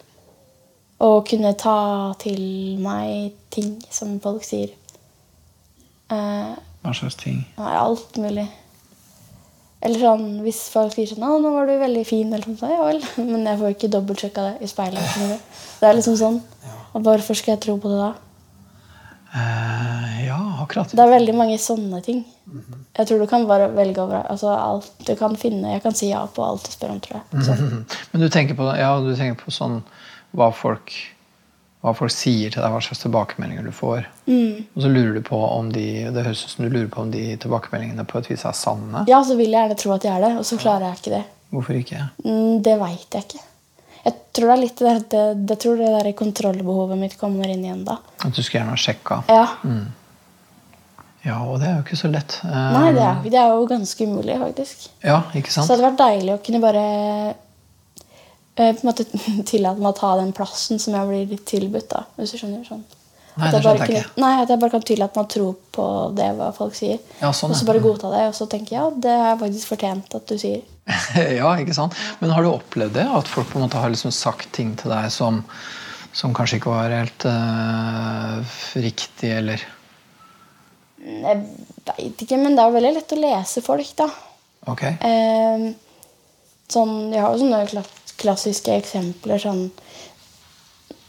[1.06, 2.42] Og kunne ta til
[2.84, 4.74] meg ting som folk sier.
[6.12, 7.46] Eh, Hva slags ting?
[7.58, 8.48] nei, alt mulig.
[9.82, 12.68] Eller sånn, hvis folk sier sånn 'Å, nå var du veldig fin', eller sånn, så
[12.72, 13.00] ja vel.
[13.32, 15.40] Men jeg får ikke dobbeltsjekka det i speilet.
[15.80, 16.42] Det er liksom sånn.
[16.94, 18.14] Og hvorfor skal jeg tro på det da?
[19.40, 20.92] Eh, ja, akkurat.
[20.96, 22.24] Det er veldig mange sånne ting.
[22.98, 25.76] Jeg tror du kan bare velge over altså alt du kan finne.
[25.76, 27.46] Jeg kan si ja på alt du spør om, tror jeg.
[27.46, 27.56] Så,
[28.12, 29.82] Men du tenker på, ja, du tenker på sånn
[30.38, 30.94] hva folk,
[31.82, 34.08] hva folk sier til deg, hva slags tilbakemeldinger du får.
[34.30, 34.70] mm.
[34.76, 37.12] Og så lurer du på om de det høres ut som du lurer på om
[37.14, 39.06] de tilbakemeldingene på et vis er sanne.
[39.10, 41.16] Ja, så vil jeg gjerne tro at jeg er det, og så klarer jeg ikke
[41.18, 41.24] det.
[41.50, 42.10] Hvorfor ikke?
[42.26, 43.46] Mm, det veit jeg ikke.
[44.00, 47.66] Jeg tror det er litt det, det, det, tror det der kontrollbehovet mitt kommer inn
[47.66, 47.98] igjen da.
[48.24, 49.18] At du skulle gjerne ha sjekka.
[49.28, 49.48] Ja.
[51.30, 52.40] Ja, og det er jo ikke så lett.
[52.50, 54.88] Nei, det er, det er jo ganske umulig, faktisk.
[55.06, 55.68] Ja, ikke sant?
[55.68, 56.86] Så det hadde vært deilig å kunne bare
[58.58, 59.06] eh, på en måte
[59.52, 61.90] tillate meg å ta den plassen som jeg blir tilbudt.
[61.94, 62.86] da, hvis du skjønner sånn.
[63.40, 65.48] Nei, det jeg skjønte jeg kunne- Nei, At jeg bare kan tillate meg å tro
[65.78, 65.86] på
[66.18, 67.00] det hva folk sier.
[67.22, 70.16] Ja, sånn, og så bare godta det, og så tenke ja, det er faktisk fortjent
[70.18, 70.62] at du sier.
[71.40, 71.96] ja, ikke sant?
[72.20, 73.06] Men har du opplevd det?
[73.08, 75.44] At folk på en måte har liksom sagt ting til deg som,
[76.12, 78.42] som kanskje ikke var helt uh,
[78.76, 79.64] riktig, eller
[81.00, 81.44] Jeg
[81.88, 84.10] veit ikke, men det er jo veldig lett å lese folk, da.
[84.70, 84.84] Ok?
[84.84, 85.66] Eh,
[86.70, 87.84] sånn, jeg har jo sånne
[88.20, 89.62] klassiske eksempler sånn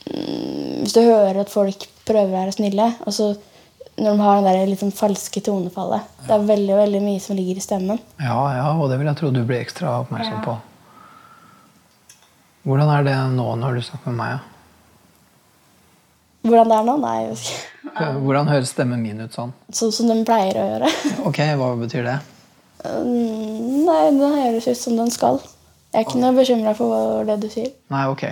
[0.06, 3.32] mm, Hvis du hører at folk prøver å være snille, og så
[4.00, 7.58] når de har den der sånn falske tonefallet Det er veldig veldig mye som ligger
[7.58, 7.98] i stemmen.
[8.22, 10.44] Ja, ja, og det vil jeg tro du blir ekstra oppmerksom Ja.
[10.46, 10.56] på.
[12.64, 14.49] Hvordan er det nå når du snakker med meg?
[16.46, 16.96] Hvordan det er nå?
[17.02, 18.08] Nei, jeg vet ikke.
[18.24, 19.50] Hvordan høres stemmen min ut sånn?
[19.76, 20.90] Sånn som den pleier å gjøre.
[21.28, 22.18] Ok, hva betyr det?
[22.86, 25.40] Mm, Nei, den høres ut som den skal.
[25.90, 27.72] Jeg er ikke noe bekymra for det du sier.
[27.92, 28.22] Nei, ok.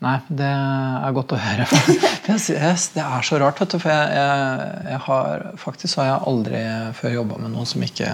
[0.00, 1.66] Nei, det er godt å høre.
[2.30, 3.76] Det er så rart, vet du.
[3.82, 6.60] For jeg, jeg, jeg har, faktisk har jeg aldri
[6.96, 8.08] før jobba med noen som ikke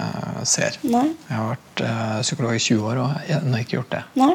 [0.48, 0.78] ser.
[0.88, 1.04] Nei.
[1.28, 4.02] Jeg har vært uh, psykolog i 20 år og ennå ikke gjort det.
[4.18, 4.32] Nei.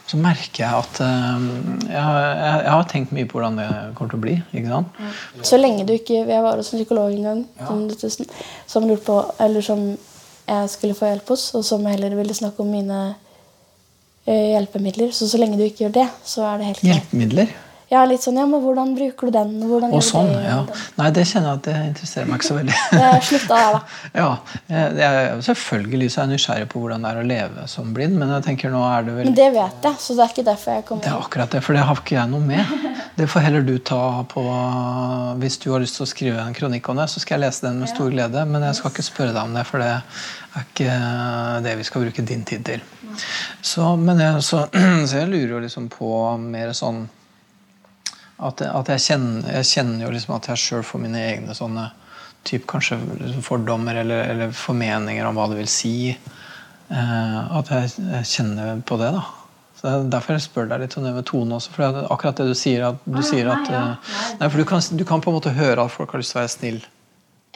[0.00, 1.46] Og så merker jeg at uh,
[1.84, 4.36] jeg, har, jeg, jeg, har tenkt mye på hvordan det kommer til å bli.
[4.50, 5.00] ikke sant?
[5.46, 7.70] Så lenge du ikke Jeg var en psykolog en gang ja.
[7.70, 8.30] som,
[8.66, 9.84] som lurte på Eller som
[10.50, 13.02] jeg skulle få hjelp hos, og som heller ville snakke om mine
[14.26, 15.10] hjelpemidler.
[15.16, 16.92] Så så lenge du ikke gjør det, så er det helt greit.
[16.92, 17.54] Hjelpemidler?
[17.90, 19.54] Ja, litt sånn, ja, men hvordan bruker du den?
[19.66, 20.58] Hvordan og sånn, det, ja.
[20.94, 22.76] Nei, det kjenner jeg at det interesserer meg ikke så veldig.
[23.00, 23.80] det slutta jeg, da.
[24.14, 24.28] ja,
[25.00, 28.30] jeg, Selvfølgelig så er jeg nysgjerrig på hvordan det er å leve som blind, men
[28.36, 30.78] jeg tenker nå er det vel Men det vet jeg, så det er ikke derfor
[30.78, 32.72] jeg kommer Det er akkurat det, for det har ikke jeg noe med.
[33.18, 34.46] Det får heller du ta på
[35.42, 37.66] Hvis du har lyst til å skrive en kronikk om det, så skal jeg lese
[37.66, 40.66] den med stor glede, men jeg skal ikke spørre deg om det, for det er
[40.68, 40.98] ikke
[41.66, 42.90] det vi skal bruke din tid til.
[43.66, 44.68] Så, men jeg, så,
[45.10, 47.08] så jeg lurer jo liksom på mer sånn
[48.40, 51.90] at, at jeg, kjenner, jeg, kjenner, jo liksom at jeg sjøl får mine egne sånne
[52.48, 52.96] typ kanskje
[53.44, 55.94] fordommer eller, eller, formeninger om hva det vil si.
[56.10, 59.10] Eh, at jeg, jeg, kjenner på det.
[59.18, 59.26] da.
[59.76, 61.74] Så det er Derfor jeg spør deg litt om det med tone også.
[61.76, 65.04] for akkurat det du sier at, du, sier at eh, nei, for du kan, du
[65.08, 66.80] kan, på en måte høre at folk har lyst til å være snill.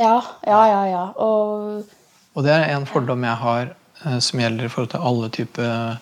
[0.01, 0.83] Ja, ja, ja.
[0.91, 1.07] ja.
[1.23, 1.97] Og,
[2.35, 3.73] og det er en fordom jeg har
[4.21, 5.99] som gjelder i forhold til alle typer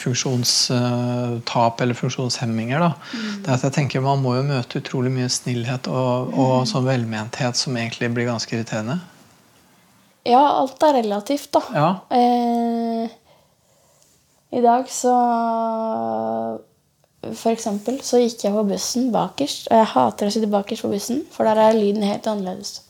[0.00, 2.80] funksjonstap eller funksjonshemminger.
[2.80, 3.42] Mm.
[3.44, 6.68] Det er at jeg tenker Man må jo møte utrolig mye snillhet og, og mm.
[6.72, 9.00] sånn velmenthet som egentlig blir ganske irriterende.
[10.28, 11.62] Ja, alt er relativt, da.
[11.74, 11.90] Ja.
[12.16, 13.08] Eh,
[14.50, 15.14] I dag så
[17.20, 19.68] For eksempel så gikk jeg på bussen bakerst.
[19.70, 22.80] Og jeg hater å sitte bakerst på bussen, for der er lyden helt annerledes.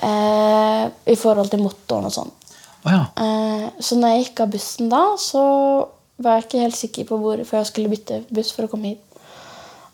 [0.00, 2.32] Eh, I forhold til motoren og sånn.
[2.84, 3.04] Oh, ja.
[3.20, 5.44] Eh, så når jeg gikk av bussen da, så
[6.20, 8.94] var jeg ikke helt sikker på hvor For jeg skulle bytte buss for å komme
[8.94, 9.06] hit.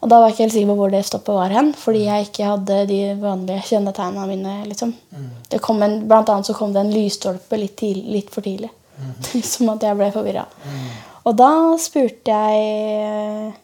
[0.04, 2.26] Og da var jeg ikke helt sikker på hvor det stoppet var hen, fordi jeg
[2.28, 4.56] ikke hadde de vanlige kjennetegnene mine.
[4.70, 4.92] liksom.
[5.10, 5.28] Mm.
[5.50, 8.70] Det kom en, blant annet så kom det en lysstolpe litt, litt for tidlig.
[8.96, 9.14] Mm.
[9.52, 10.44] som at jeg ble forvirra.
[10.64, 10.90] Mm.
[11.26, 13.54] Og da spurte jeg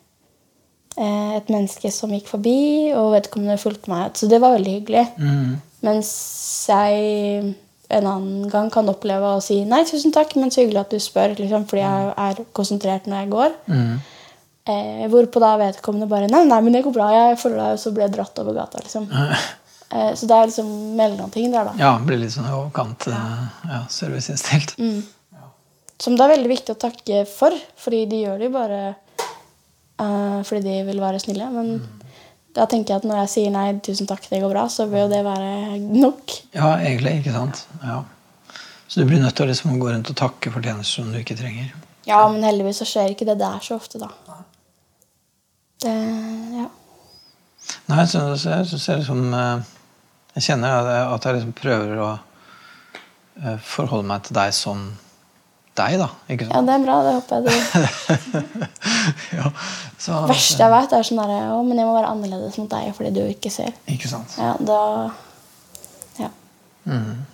[0.97, 4.23] eh, et menneske som gikk forbi, og vedkommende fulgte meg ut.
[4.23, 5.05] Så det var veldig hyggelig.
[5.21, 5.61] Mm.
[5.87, 6.11] Mens
[6.71, 7.53] jeg
[7.93, 11.03] en annen gang kan oppleve å si nei, tusen takk, men så hyggelig at du
[11.03, 13.57] spør, liksom, fordi jeg er konsentrert når jeg går.
[13.69, 13.95] Mm.
[14.73, 17.83] Eh, hvorpå da vedkommende bare nei, nei, men det går bra, jeg følger deg, og
[17.83, 18.83] så blir jeg dratt over gata.
[18.85, 19.09] liksom.
[19.95, 21.77] eh, så det er liksom mellomting der, da.
[21.81, 23.23] Ja, blir litt sånn i overkant ja.
[23.69, 24.77] ja, serviceinnstilt.
[24.81, 25.03] Mm.
[26.03, 28.79] Som det er veldig viktig å takke for, fordi de gjør det jo bare
[30.03, 31.51] uh, fordi de vil være snille.
[31.53, 32.02] men mm
[32.57, 35.07] da tenker jeg at når jeg sier nei, tusen takk, det går bra, så bør
[35.07, 36.35] jo det være nok.
[36.53, 37.15] Ja, egentlig.
[37.23, 37.65] Ikke sant?
[37.81, 38.03] Ja.
[38.87, 41.21] Så du blir nødt til å liksom gå rundt og takke for tjenester som du
[41.23, 41.71] ikke trenger.
[42.05, 44.11] Ja, men heldigvis så skjer ikke det der så ofte, da.
[45.83, 45.95] Det,
[46.59, 46.67] ja.
[47.89, 49.71] Nei, så, så jeg syns jeg liksom eh,
[50.37, 52.11] Jeg kjenner at jeg liksom prøver å
[53.41, 54.85] eh, forholde meg til deg som
[55.79, 56.09] deg, da.
[56.33, 56.55] Ikke sant?
[56.55, 56.99] Ja, det er bra.
[57.07, 57.51] Det håper jeg du
[59.39, 59.51] ja,
[59.97, 62.93] så, verste jeg vet, er sånn derre Å, men jeg må være annerledes mot deg
[62.97, 63.75] fordi du ikke ser.
[63.91, 64.37] Ikke sant?
[64.41, 64.81] Ja, da
[66.21, 66.31] Ja.
[66.89, 67.25] Mm.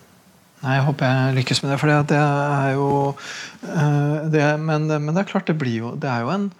[0.58, 5.12] Nei, jeg håper jeg lykkes med det, for det er jo uh, det, men, men,
[5.14, 6.50] det er klart, det blir jo Det er jo en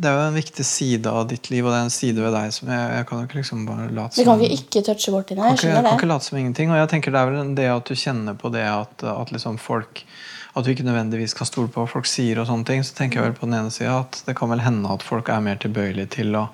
[0.00, 2.32] det er jo en viktig side av ditt liv, og det er en side ved
[2.32, 4.82] deg som jeg, jeg kan jo ikke liksom bare late som Vi kan ikke ikke
[4.86, 5.42] touche borti det.
[5.42, 5.58] Jeg.
[5.66, 6.70] Jeg kan ikke late som ingenting.
[6.72, 9.58] Og jeg tenker det er vel det at du kjenner på det at, at liksom
[9.60, 10.04] folk
[10.50, 13.20] at du ikke nødvendigvis kan stole på hva folk sier, og sånne ting, så tenker
[13.20, 15.60] jeg vel på den ene sida at det kan vel hende at folk er mer
[15.62, 16.48] tilbøyelige til å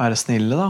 [0.00, 0.68] være snille da,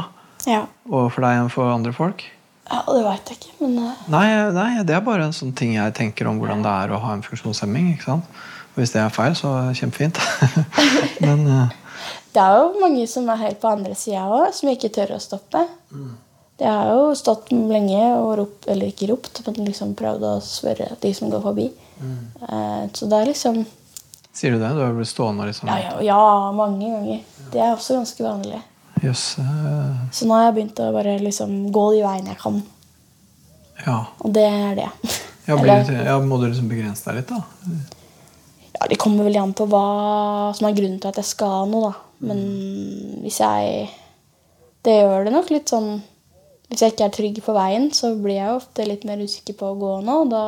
[0.49, 0.63] ja.
[0.89, 2.25] overfor deg enn for andre folk.
[2.71, 4.07] Ja, Det veit jeg ikke, men uh...
[4.13, 7.03] nei, nei, det er bare en sånn ting jeg tenker om hvordan det er å
[7.03, 7.93] ha en funksjonshemming.
[7.97, 8.41] ikke sant?
[8.77, 10.21] Hvis det er feil, så kjempefint.
[11.27, 11.77] men uh...
[12.31, 15.23] Det er jo mange som er helt på andre sida òg, som ikke tør å
[15.23, 15.65] stoppe.
[15.91, 16.13] Mm.
[16.61, 20.93] Det har jo stått lenge og ropt, eller ikke ropt, men liksom prøvd å spørre
[21.03, 21.67] de som går forbi.
[22.01, 22.91] Mm.
[22.97, 23.63] Så det er liksom
[24.33, 24.69] Sier du det?
[24.77, 25.47] Du har blitt stående?
[25.49, 25.69] Liksom.
[25.69, 27.23] Ja, ja, ja, mange ganger.
[27.51, 28.61] Det er også ganske vanlig.
[29.03, 29.25] Yes.
[30.13, 32.61] Så nå har jeg begynt å bare liksom gå de veiene jeg kan.
[33.87, 33.97] Ja.
[34.21, 34.91] Og det er det.
[35.49, 37.41] ja, det, ja, Må du liksom begrense deg litt, da?
[38.77, 39.85] Ja, Det kommer vel an på hva
[40.57, 41.91] som er grunnen til at jeg skal noe.
[41.91, 42.29] da.
[42.31, 43.21] Men mm.
[43.25, 43.89] hvis jeg
[44.85, 46.03] Det gjør det nok litt sånn
[46.69, 49.73] Hvis jeg ikke er trygg på veien, så blir jeg ofte litt mer usikker på
[49.73, 50.19] å gå nå.
[50.31, 50.45] da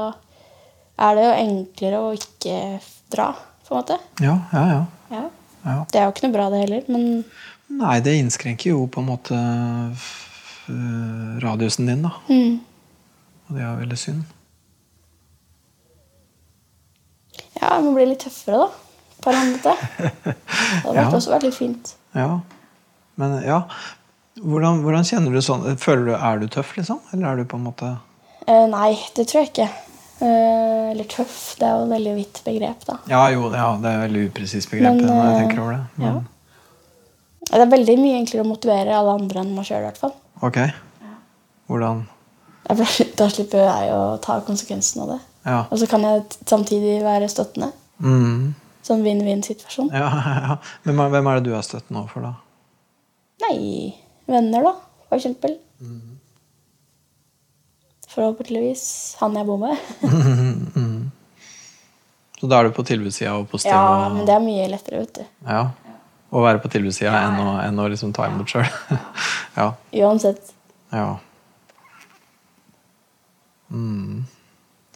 [0.98, 2.58] er det jo enklere å ikke
[3.12, 3.30] dra,
[3.68, 3.96] på en måte.
[4.20, 4.82] Ja, ja, ja.
[5.14, 5.22] ja.
[5.64, 5.78] ja.
[5.92, 7.24] Det er jo ikke noe bra, det heller, men
[7.72, 9.36] Nei, det innskrenker jo på en måte
[11.40, 12.10] radiusen din, da.
[12.28, 12.60] Mm.
[13.48, 14.22] Og det er veldig synd.
[17.56, 18.68] Ja, jeg må bli litt tøffere, da.
[19.22, 19.72] på en måte.
[20.82, 21.08] Det hadde Ja.
[21.14, 21.94] også vært litt fint.
[22.16, 22.40] Ja.
[23.20, 23.62] Men ja,
[24.40, 26.98] hvordan, hvordan kjenner du sånn Føler du, Er du tøff, liksom?
[27.12, 27.90] Eller er du på en måte
[28.48, 29.68] Eh, nei, det tror jeg ikke.
[30.20, 32.98] Eh, eller tøff, det er jo et veldig vidt begrep, da.
[33.10, 36.06] Ja, jo, ja, det er veldig upresist begrep Men, når jeg eh, tenker over det.
[36.06, 36.14] Ja.
[37.52, 40.14] Det er veldig mye enklere å motivere alle andre enn meg sjøl, i hvert fall.
[40.46, 40.58] Ok.
[41.70, 42.04] Hvordan
[42.68, 45.20] Da slipper jeg å ta konsekvensen av det.
[45.48, 45.58] Ja.
[45.66, 47.72] Og så kan jeg samtidig være støttende.
[48.02, 48.52] Mm.
[48.86, 49.90] Sånn vinn-vinn-situasjon.
[49.94, 50.08] ja,
[50.46, 50.56] ja.
[50.86, 52.32] Hvem, er, det du er støttende overfor, da?
[53.42, 53.58] Nei,
[54.30, 54.76] venner, da,
[55.08, 55.58] for eksempel.
[58.12, 58.82] Forhåpentligvis
[59.20, 59.76] han jeg bor med.
[62.42, 63.72] Så da er du på tilbudssida og positiv?
[63.76, 65.24] Ja, og, men det er mye lettere, vet du.
[65.48, 65.62] ja.
[66.32, 68.64] Å være på tilbudssida enn, å- enn å liksom ta imot sjøl.
[69.60, 69.66] ja.
[70.00, 70.46] Uansett.
[70.88, 71.18] Ja.
[73.70, 74.24] Mm.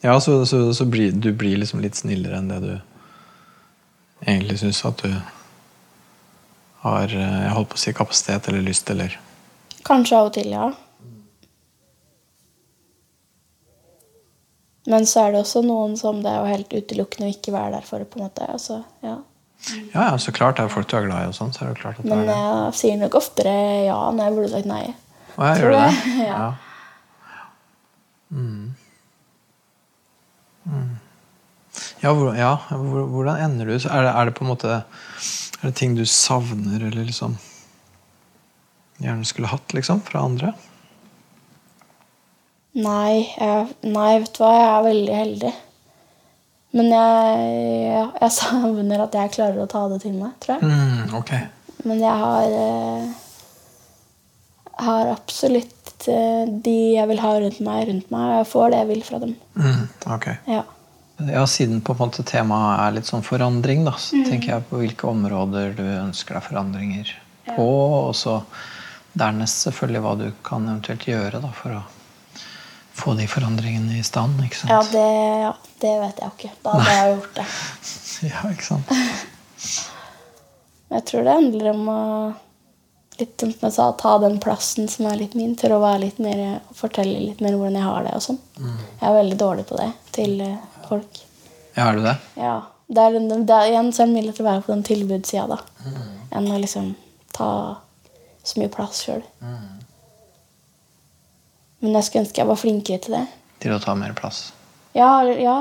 [0.00, 2.72] Ja, så, så, så blir, du blir liksom litt snillere enn det du
[4.24, 5.12] egentlig syns at du
[6.86, 9.18] har eh, Jeg holdt på å si kapasitet eller lyst, eller
[9.86, 10.70] Kanskje av og til, ja.
[14.86, 17.72] Men så er det også noen som det er jo helt utelukkende å ikke være
[17.78, 18.04] der for.
[18.06, 18.46] på en måte.
[18.52, 19.16] Altså, ja.
[19.92, 20.58] Ja, ja, så klart.
[20.58, 22.12] Det er folk du er glad i, og sånn, så er det klart at det
[22.12, 22.36] Men er det.
[22.36, 23.54] jeg sier nok oftere
[23.88, 24.84] ja når jeg burde sagt nei.
[25.36, 25.88] Å, jeg gjør det?
[26.04, 26.44] det, ja.
[28.36, 28.74] Mm.
[30.66, 30.94] Mm.
[32.02, 33.74] Ja, ja hvordan ender du?
[33.76, 37.36] Er det, er det på en måte Er det ting du savner, eller liksom
[39.02, 40.54] Gjerne skulle hatt, liksom, fra andre?
[42.76, 45.52] Nei, jeg, nei, vet du hva, jeg er veldig heldig.
[46.76, 47.52] Men jeg,
[47.86, 50.72] jeg, jeg savner at jeg klarer å ta det til meg, tror jeg.
[50.72, 51.46] Mm, okay.
[51.86, 53.14] Men jeg har eh,
[54.76, 58.24] har absolutt eh, de jeg vil ha rundt meg, rundt meg.
[58.30, 59.36] Og jeg får det jeg vil fra dem.
[59.56, 59.84] Mm,
[60.16, 60.28] ok.
[60.52, 60.62] Ja.
[61.16, 64.82] Ja, Siden på en måte temaet er litt sånn forandring, da, så tenker jeg på
[64.82, 67.12] hvilke områder du ønsker deg forandringer
[67.54, 67.64] på.
[67.64, 68.42] Og så
[69.16, 71.80] dernest selvfølgelig hva du kan eventuelt gjøre da, for å
[72.96, 74.40] få de forandringene i stand.
[74.44, 74.72] ikke sant?
[74.72, 75.04] Ja, det,
[75.42, 76.54] ja, det vet jeg jo ikke.
[76.64, 77.46] Da hadde jeg gjort det.
[78.26, 78.88] Ja, ikke sant?
[80.88, 82.02] Jeg tror det handler om å
[83.18, 86.18] litt som jeg sa, ta den plassen som er litt min, til å være litt
[86.22, 88.12] mer, fortelle litt mer hvordan jeg har det.
[88.18, 88.38] og sånn.
[88.60, 91.22] Jeg er veldig dårlig på det til eh, folk.
[91.76, 92.14] Ja, er du det?
[92.40, 92.54] Ja,
[92.86, 93.16] det er,
[93.48, 95.58] det er igjen så er det mildere å være på den tilbudssida da,
[96.38, 96.92] enn å liksom
[97.36, 97.48] ta
[98.46, 99.24] så mye plass sjøl.
[101.84, 103.24] Men jeg skulle ønske jeg var flinkere til det.
[103.62, 104.46] Til å ta mer plass.
[104.96, 105.56] Ja, ja,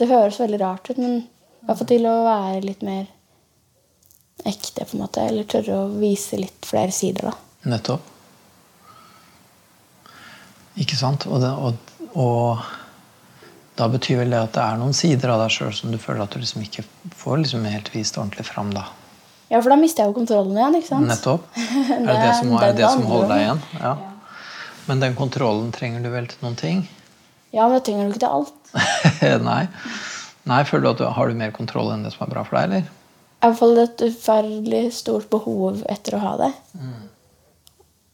[0.00, 3.04] det høres veldig rart ut, men i hvert fall til å være litt mer
[4.44, 5.24] ekte, på en måte.
[5.28, 7.34] Eller tørre å vise litt flere sider, da.
[7.74, 8.10] Nettopp.
[10.80, 11.26] Ikke sant?
[11.30, 12.64] Og, det, og, og
[13.78, 16.24] da betyr vel det at det er noen sider av deg sjøl som du føler
[16.24, 16.82] at du liksom ikke
[17.14, 18.72] får liksom helt vist ordentlig fram.
[18.74, 18.88] da.
[19.52, 21.08] Ja, for da mister jeg jo kontrollen igjen, ikke sant?
[21.12, 21.46] Nettopp.
[21.94, 23.62] Er det Det som, er det, det som holder deg igjen?
[23.78, 23.94] Ja.
[24.88, 26.84] Men den kontrollen trenger du vel til noen ting?
[27.54, 28.74] Ja, men jeg trenger du ikke til alt.
[29.48, 29.62] Nei.
[30.44, 32.58] Nei, føler du at du har du mer kontroll enn det som er bra for
[32.58, 32.90] deg, eller?
[33.44, 36.50] I hvert fall et uferdelig stort behov etter å ha det.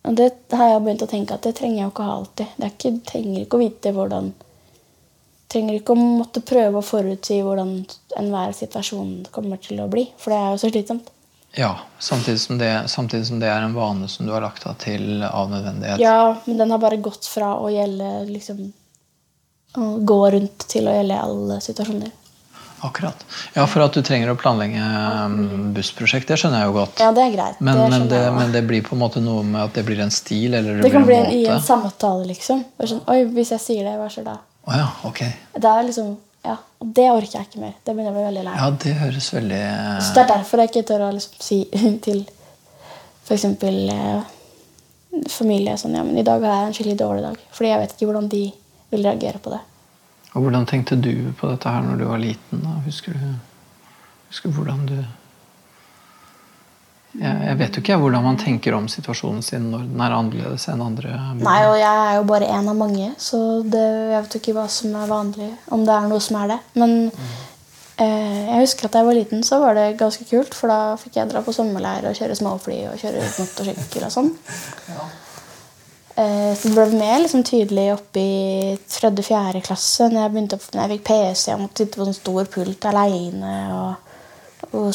[0.06, 2.16] Og det har jeg begynt å tenke at det trenger jeg jo ikke å ha
[2.20, 2.54] alltid.
[2.56, 4.32] Det ikke, trenger ikke å vite hvordan
[5.50, 7.72] Trenger ikke å måtte prøve å forutsi hvordan
[8.20, 10.04] enhver situasjon kommer til å bli.
[10.14, 11.08] For det er jo så slitsomt.
[11.58, 14.78] Ja, samtidig som, det, samtidig som det er en vane som du har lagt deg
[14.78, 16.02] til av nødvendighet.
[16.02, 18.68] Ja, men den har bare gått fra å gjelde liksom
[19.78, 22.10] Å gå rundt til å gjelde alle situasjoner.
[22.82, 23.26] Akkurat.
[23.52, 27.02] Ja, for at du trenger å planlegge um, bussprosjekt, det skjønner jeg jo godt.
[27.02, 27.60] Ja, det er greit.
[27.60, 30.00] Men, det men, det, men det blir på en måte noe med at det blir
[30.00, 32.64] en stil, eller det, Det kan bli en, en i en samtale, liksom.
[32.80, 34.38] Sånn, Oi, hvis jeg sier det, hva skjer da?
[34.64, 35.22] Oh, ja, ok.
[35.60, 37.72] Det er liksom, ja, og det orker jeg ikke mer.
[37.84, 38.56] Det begynner jeg å bli veldig lei.
[38.56, 39.62] Ja, det høres veldig
[40.00, 41.58] Så det er derfor jeg ikke tør å liksom si
[42.06, 42.22] til
[43.26, 43.44] f.eks.
[43.44, 44.36] Eh,
[45.30, 47.44] familie sånn Ja, men i dag har jeg en skikkelig dårlig dag.
[47.52, 48.44] Fordi jeg vet ikke hvordan de
[48.90, 49.60] vil reagere på det.
[50.30, 52.64] Og hvordan tenkte du på dette her når du var liten?
[52.64, 52.76] da?
[52.86, 53.26] Husker du
[54.30, 54.96] husker du hvordan du
[57.18, 60.82] jeg, vet jo ikke hvordan man tenker om situasjonen sin når den er annerledes enn
[60.84, 61.14] andre.
[61.42, 64.54] Nei, og jeg er jo bare én av mange, så det, jeg vet jo ikke
[64.60, 65.48] hva som er vanlig.
[65.74, 66.58] Om det er noe som er det.
[66.78, 70.54] Men eh, jeg husker at da jeg var liten, så var det ganske kult.
[70.54, 74.30] For da fikk jeg dra på sommerleir og kjøre småfly og kjøre motorsykkel og sånn.
[76.20, 80.74] Eh, så det ble mer liksom, tydelig oppe i tredje-fjerde klasse når jeg, begynte, opp-
[80.74, 81.44] når jeg fikk PC.
[81.52, 83.52] Jeg måtte sitte på sånn stor pult aleine.
[83.72, 84.09] Og,
[84.72, 84.90] og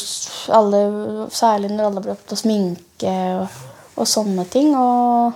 [0.56, 0.80] alle,
[1.34, 3.12] særlig når alle ble opptatt av sminke
[3.42, 3.60] og,
[3.96, 4.72] og sånne ting.
[4.78, 5.32] Og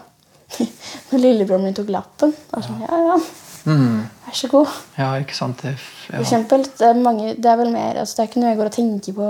[1.11, 3.21] når lillebroren min tok lappen, Og var sånn, ja, ja.
[3.61, 4.77] Vær så god.
[4.97, 5.61] Ja, ikke sant?
[5.63, 5.75] Det,
[6.07, 8.59] For eksempel, det er, mange, det er vel mer altså Det er ikke noe jeg
[8.61, 9.29] går og tenker på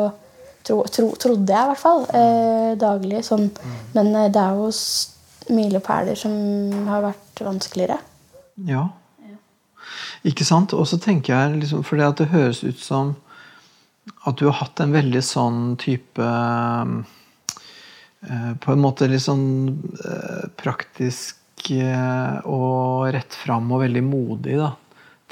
[0.69, 2.07] tro, tro, Trodde jeg, i hvert fall.
[2.15, 3.25] Eh, daglig.
[3.27, 3.49] Sånn.
[3.97, 4.71] Men eh, det er jo
[5.51, 6.33] milepæler som
[6.87, 7.99] har vært vanskeligere.
[8.71, 8.87] ja.
[10.29, 10.75] Ikke sant?
[10.77, 13.15] Og så tenker jeg liksom, For det høres ut som
[14.29, 16.25] at du har hatt en veldig sånn type
[18.27, 19.47] eh, På en måte litt sånn
[20.05, 24.75] eh, praktisk eh, og rett fram og veldig modig da,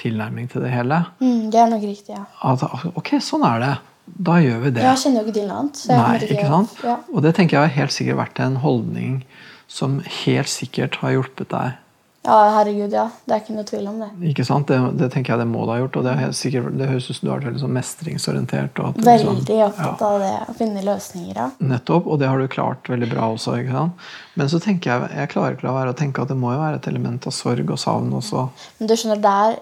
[0.00, 1.02] tilnærming til det hele.
[1.20, 2.24] Mm, det er nok riktig, ja.
[2.48, 2.64] At,
[2.94, 3.74] ok, sånn er det.
[4.08, 4.84] Da gjør vi det.
[4.86, 5.82] Jeg kjenner jo ikke til noe annet.
[5.92, 6.78] Nei, ikke sant?
[6.86, 6.96] Ja.
[7.12, 9.20] Og det tenker jeg har helt sikkert vært en holdning
[9.68, 11.76] som helt sikkert har hjulpet deg.
[12.28, 13.06] Ja, herregud, ja.
[13.24, 14.08] Det er ikke noe tvil om det.
[14.30, 14.68] Ikke sant?
[14.68, 15.96] Det, det tenker jeg det må du ha gjort.
[15.96, 18.80] Og det, er helt sikkert, det høres ut som du har vært veldig sånn mestringsorientert.
[18.82, 20.34] Og at det liksom- Veldig opptatt av det.
[20.44, 21.46] Å finne løsninger, ja.
[21.72, 23.56] Nettopp, og det har du klart veldig bra også.
[23.62, 24.04] ikke sant?
[24.36, 26.60] Men så tenker jeg, jeg klarer ikke å være å tenke at det må jo
[26.60, 28.44] være et element av sorg og savn også.
[28.78, 29.58] Men du skjønner, det er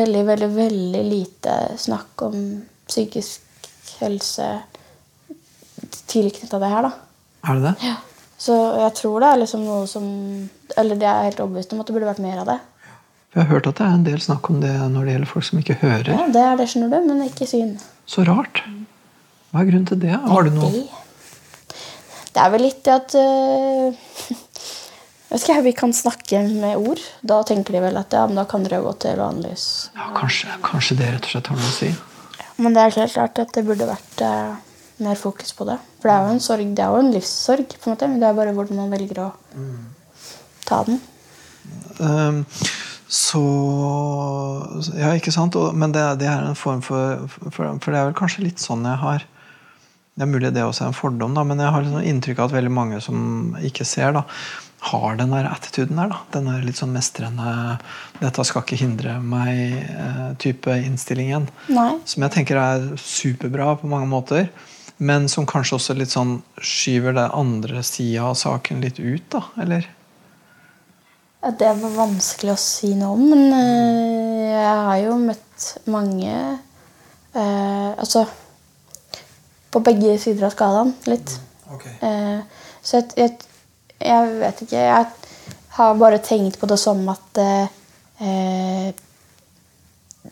[0.00, 3.40] veldig, veldig, veldig lite snakk om psykisk
[4.00, 4.48] helse
[6.08, 6.92] tilknytta det her, da.
[7.48, 7.92] Er det det?
[8.38, 10.04] Så jeg tror det er liksom noe som
[10.78, 12.58] Eller det er helt overbevist om at det burde vært mer av det.
[13.34, 15.46] Jeg har hørt at det er en del snakk om det når det gjelder folk
[15.48, 16.08] som ikke hører.
[16.14, 17.74] Ja, Det er det, skjønner du, men ikke syn.
[18.08, 18.62] Så rart.
[19.50, 20.14] Hva er grunnen til det?
[20.14, 20.70] Har du noe
[22.32, 23.98] Det, er vel litt det at øh,
[25.28, 27.02] Vet ikke jeg, Vi kan snakke med ord.
[27.26, 29.66] Da tenker de vel at ja, men da kan dere jo gå til vanligvis.
[29.96, 31.90] ja, kanskje, kanskje det rett og slett har noe å si?
[32.58, 34.54] Men det er helt klart at det burde vært eh,
[35.04, 35.78] mer fokus på det.
[36.00, 38.20] For det er jo en sorg, det er jo en livssorg, på en måte, men
[38.22, 39.30] det er bare hvordan man velger å
[40.68, 41.00] ta den.
[41.98, 42.44] Um,
[43.08, 43.40] så
[44.96, 45.56] Ja, ikke sant?
[45.74, 48.84] Men det, det er en form for, for For det er vel kanskje litt sånn
[48.84, 49.24] jeg har
[50.14, 52.50] Det er mulig det også er en fordom, da, men jeg har liksom inntrykk av
[52.50, 54.24] at veldig mange som ikke ser, da,
[54.90, 56.12] har den der attituden der.
[56.12, 57.78] da, Den der litt sånn mestrende
[58.18, 61.48] 'Dette skal ikke hindre meg'-type innstillingen.
[61.70, 61.92] Nei.
[62.04, 64.48] Som jeg tenker er superbra på mange måter.
[64.98, 69.44] Men som kanskje også litt sånn skyver det andre sida av saken litt ut, da?
[69.62, 69.86] Eller?
[71.38, 76.32] Ja, det var vanskelig å si noe om, men øh, jeg har jo møtt mange
[76.34, 78.24] øh, Altså
[79.70, 81.34] på begge sider av skalaen litt.
[82.00, 82.38] Eh,
[82.82, 83.34] så jeg, jeg,
[84.00, 84.84] jeg vet ikke.
[84.88, 87.74] Jeg har bare tenkt på det som at eh,
[88.24, 88.88] eh,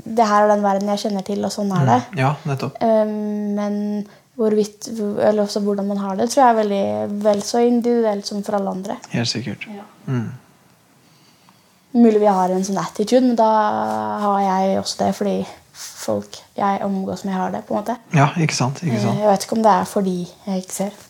[0.06, 1.98] det her er den verden jeg kjenner til, og sånn er det.
[2.22, 2.80] Ja, nettopp.
[2.82, 3.76] Eh, men
[4.36, 8.42] hvorvidt, eller også hvordan man har det, tror jeg er veldig vel så individuelt som
[8.44, 8.98] for alle andre.
[9.12, 9.64] Helt sikkert.
[10.06, 10.26] Mm.
[11.96, 13.48] Mulig vi har en sånn attitude, men da
[14.20, 15.36] har jeg også det fordi
[15.76, 17.64] folk jeg omgås med, har det.
[17.66, 17.96] på en måte.
[18.16, 18.82] Ja, ikke sant?
[18.84, 19.18] ikke Eh, sant?
[19.20, 21.02] Jeg vet ikke om det er fordi jeg ikke ser.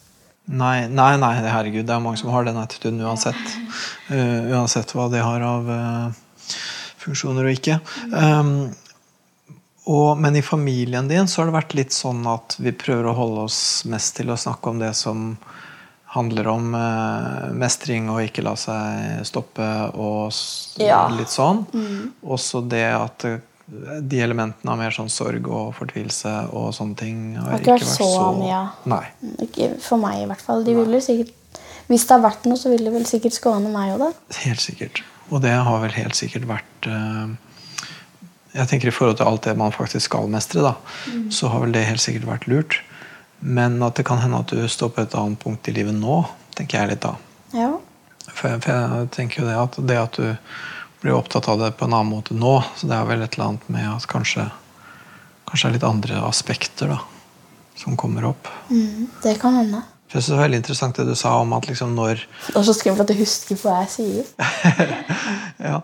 [0.47, 1.87] Nei, nei, nei, herregud.
[1.87, 3.57] Det er mange som har den attituden uansett.
[4.11, 6.13] Uh, uansett hva de har av uh,
[7.03, 7.81] funksjoner og ikke.
[8.13, 8.71] Um,
[9.87, 13.17] og, men i familien din så har det vært litt sånn at vi prøver å
[13.17, 15.37] holde oss mest til å snakke om det som
[16.17, 20.33] handler om eh, mestring og ikke la seg stoppe og
[20.81, 21.05] Ja.
[21.13, 21.65] litt sånn.
[22.25, 23.39] Også det at eh,
[24.01, 28.11] de elementene av mer sånn sorg og fortvilelse og sånne ting har ikke vært så
[28.39, 28.61] mye.
[28.91, 29.03] Nei.
[29.45, 30.63] Ikke for meg, i hvert fall.
[30.67, 31.35] De ville sikkert,
[31.91, 34.39] hvis det har vært noe, så vil det vel sikkert skåne meg òg, da.
[34.47, 35.03] Helt sikkert.
[35.35, 37.35] Og det har vel helt sikkert vært eh,
[38.57, 40.75] Jeg tenker i forhold til alt det man faktisk skal mestre, da,
[41.33, 42.79] så har vel det helt sikkert vært lurt.
[43.45, 46.23] Men at det kan hende at du står på et annet punkt i livet nå,
[46.57, 47.13] tenker jeg litt da.
[47.53, 47.75] Ja.
[48.33, 51.75] For jeg, for jeg tenker jo det at det at du blir opptatt av det
[51.77, 54.49] på en annen måte nå, så det er vel et eller annet med at kanskje
[55.47, 56.97] Kanskje det er litt andre aspekter da,
[57.79, 58.49] som kommer opp.
[58.67, 59.79] Mm, det kan hende.
[60.17, 62.57] For jeg synes Det var veldig interessant det du sa om at liksom når Det
[62.57, 64.31] er så skummelt at du husker på hva jeg sier.
[65.67, 65.81] Ja.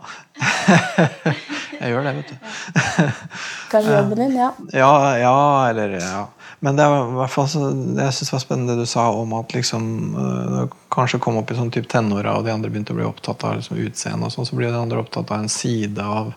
[1.80, 2.48] jeg gjør det, vet du.
[3.72, 4.48] Kanskje jobben din, ja.
[4.72, 5.36] Ja, ja,
[5.68, 6.22] eller ja.
[6.64, 9.06] Men det er hvert fall så, det jeg synes det var spennende det du sa
[9.16, 9.86] om at liksom
[10.24, 10.58] øh,
[10.94, 13.58] kanskje kom opp i sånn type tenåra, og de andre begynte å bli opptatt av
[13.58, 16.32] liksom, utseende, og sånn, så blir de andre opptatt av en side av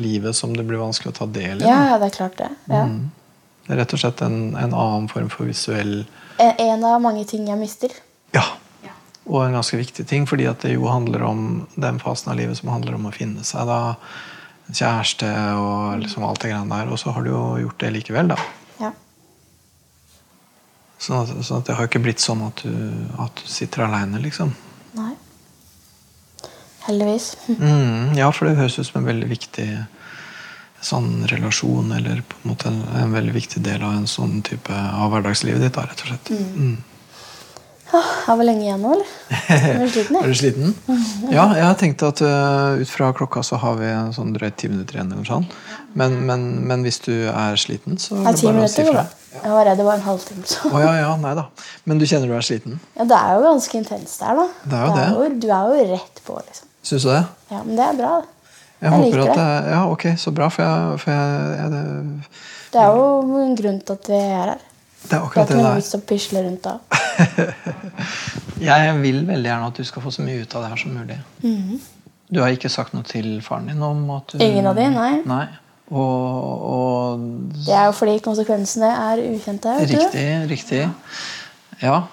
[0.00, 1.68] livet som det blir vanskelig å ta del i.
[1.68, 2.52] Ja, det er klart det.
[2.70, 2.84] Ja.
[3.64, 6.04] Det er rett og slett en, en annen form for visuell
[6.38, 7.94] En, en av mange ting jeg mister.
[8.34, 8.44] Ja.
[9.24, 11.44] Og en ganske viktig ting, fordi at det jo handler om
[11.80, 13.78] den fasen av livet som handler om å finne seg da
[14.68, 16.92] en kjæreste og liksom alt det greiene der.
[16.92, 18.38] Og så har du jo gjort det likevel, da.
[18.82, 18.92] Ja.
[21.00, 22.74] Sånn at, sånn at det har ikke blitt sånn at du,
[23.24, 24.52] at du sitter aleine, liksom.
[24.98, 25.14] Nei.
[26.84, 27.30] Heldigvis.
[27.48, 29.68] Mm, ja, for det høres ut som en veldig viktig
[30.84, 34.72] sånn relasjon, eller på en måte en, en veldig viktig del av en sånn type
[34.72, 36.34] av hverdagslivet ditt, da, rett og slett.
[36.34, 36.74] Mm.
[37.94, 39.10] Har vi lenge igjen nå, eller?
[39.54, 40.72] Er du sliten, Er du sliten?
[41.30, 44.56] Ja, jeg har tenkt at uh, ut fra klokka så har vi en sånn drøyt
[44.58, 45.12] ti minutter igjen.
[45.14, 45.46] eller sånn.
[45.94, 48.88] Men, men, men hvis du er sliten, så er er det ti minutter, å si
[48.88, 49.06] fra.
[49.34, 50.44] Jeg var redd det var en halvtime.
[50.48, 50.70] Så.
[50.70, 51.48] Oh, ja, ja, nei da.
[51.86, 52.80] Men du kjenner du er sliten?
[52.98, 54.46] Ja, det er jo ganske intenst der, da.
[54.64, 55.08] Det er jo det.
[55.14, 56.70] jo, du er jo rett på, liksom.
[56.84, 57.24] Syns du det?
[57.50, 58.14] Ja, Men det er bra.
[58.20, 58.33] det.
[58.84, 59.36] Jeg, Jeg liker at det.
[59.40, 59.72] det.
[59.72, 60.50] Ja, ok, så bra.
[60.52, 61.82] For jeg, for jeg, jeg det,
[62.74, 64.62] Det er jo en grunn til at vi er her.
[65.08, 65.80] det er akkurat det noe det er.
[65.80, 66.74] vits å pisle rundt da.
[68.64, 70.94] Jeg vil veldig gjerne at du skal få så mye ut av det her som
[70.96, 71.18] mulig.
[72.34, 75.12] Du har ikke sagt noe til faren din om at du Ingen av de, nei.
[75.28, 75.46] Nei.
[75.92, 77.24] Og, og
[77.66, 79.74] Det er jo fordi konsekvensene er ukjente.
[79.80, 79.96] vet du.
[80.00, 80.80] Riktig, riktig.
[80.86, 80.90] Ja.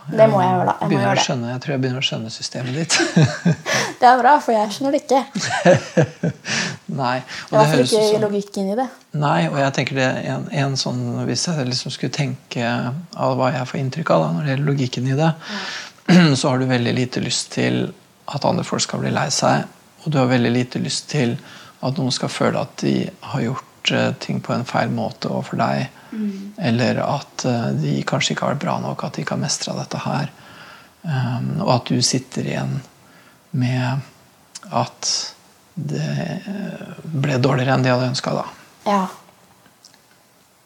[0.09, 0.73] Det må jeg gjøre, da.
[0.81, 2.97] Jeg begynner gjøre å skjønne, jeg tror jeg begynner å skjønne systemet ditt.
[4.01, 5.19] Det er bra, for jeg skjønner det ikke.
[7.01, 7.17] Nei.
[7.51, 8.87] Og høres ut ikke logikk inn i det.
[9.21, 13.51] Nei, og jeg tenker det en, en sånn Hvis jeg liksom skulle tenke av hva
[13.53, 15.29] jeg får inntrykk av da, når det gjelder logikken i det,
[16.39, 17.83] så har du veldig lite lyst til
[18.31, 19.69] at andre folk skal bli lei seg.
[20.01, 21.37] Og du har veldig lite lyst til
[21.81, 22.95] at noen skal føle at de
[23.33, 26.00] har gjort eh, ting på en feil måte overfor deg.
[26.61, 29.75] Eller at eh, de kanskje ikke har vært bra nok, at de ikke har mestra
[29.77, 30.31] dette her.
[31.01, 32.75] Um, og at du sitter igjen
[33.57, 34.03] med
[34.69, 35.07] at
[35.73, 36.11] det
[36.51, 38.35] eh, ble dårligere enn de hadde ønska.
[38.85, 39.05] Ja.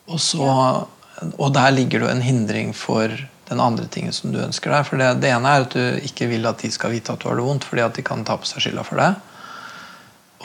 [0.06, 0.50] Og, så,
[1.30, 3.14] og der ligger det en hindring for
[3.46, 4.90] den andre tingen som du ønsker deg.
[4.90, 7.30] For det, det ene er at du ikke vil at de skal vite at du
[7.30, 9.14] har det vondt, fordi at de kan ta på seg skylda for det.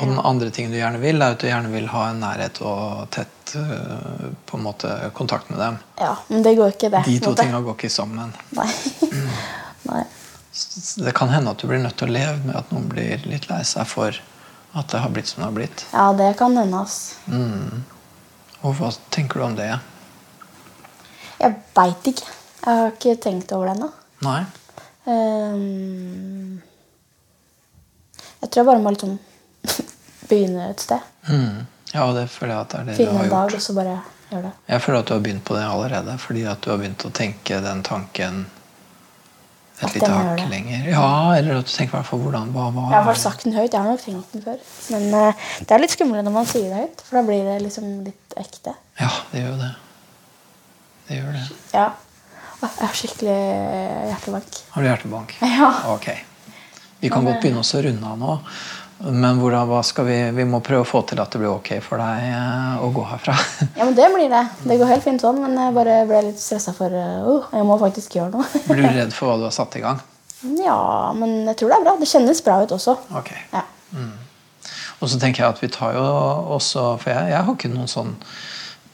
[0.00, 2.60] Og den andre tingen du gjerne vil, er at du gjerne vil ha en nærhet
[2.64, 5.78] og tett øh, på en måte kontakt med dem.
[6.00, 7.04] ja, men det går ikke, det.
[7.04, 8.32] De to tingene tinga går ikke sammen.
[8.58, 8.68] Nei.
[9.90, 10.04] Nei.
[11.04, 13.48] Det kan hende at du blir nødt til å leve med at noen blir litt
[13.50, 14.16] lei seg for
[14.72, 15.84] at det har blitt som det har blitt.
[15.92, 17.16] Ja, det kan hende, ass.
[18.60, 19.70] Og hva tenker du om det?
[21.40, 22.26] Jeg veit ikke.
[22.60, 23.90] Jeg har ikke tenkt over det ennå.
[24.26, 24.40] Nei?
[25.08, 26.60] Um,
[28.40, 29.16] jeg tror jeg bare må liksom
[30.30, 31.10] begynne et sted.
[31.28, 31.66] Mm.
[31.92, 33.64] Ja, det føler jeg at det er det du har Finne har en dag, og
[33.64, 33.98] så bare
[34.30, 34.54] gjøre det.
[34.70, 37.12] Jeg føler at du har begynt på det allerede, fordi at du har begynt å
[37.14, 38.46] tenke den tanken
[39.80, 40.88] et At lite hakk lenger.
[40.92, 43.72] Ja, eller at du tenker hvert hvordan hva, hva Jeg har faktisk sagt den høyt.
[43.72, 44.58] Jeg har nok tenkt den før.
[44.92, 47.54] Men uh, det er litt skumlere når man sier det høyt, for da blir det
[47.64, 48.74] liksom litt ekte.
[49.00, 49.70] Ja, det gjør jo det.
[51.08, 51.46] Det gjør det.
[51.72, 51.86] Ja.
[52.60, 53.38] Jeg har skikkelig
[54.10, 54.60] hjertebank.
[54.74, 55.38] Har du hjertebank?
[55.56, 55.70] Ja.
[55.94, 56.10] Ok.
[57.00, 58.34] Vi kan godt begynne oss å runde av nå.
[59.00, 61.70] Men hvordan, hva skal vi, vi må prøve å få til at det blir ok
[61.84, 63.36] for deg eh, å gå herfra.
[63.78, 64.42] Ja, men det blir det.
[64.68, 67.64] Det går helt fint sånn, men jeg bare ble litt stressa for uh, oh, Jeg
[67.68, 68.48] må faktisk gjøre noe.
[68.68, 70.02] Blir du redd for hva du har satt i gang?
[70.40, 71.94] ja, men jeg tror det er bra.
[72.00, 72.94] Det kjennes bra ut også.
[73.16, 73.32] Ok.
[73.52, 73.64] Ja.
[75.00, 76.04] Og så tenker jeg at vi tar jo
[76.54, 78.14] også For jeg, jeg har ikke noen sånn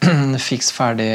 [0.48, 1.10] fiks ferdig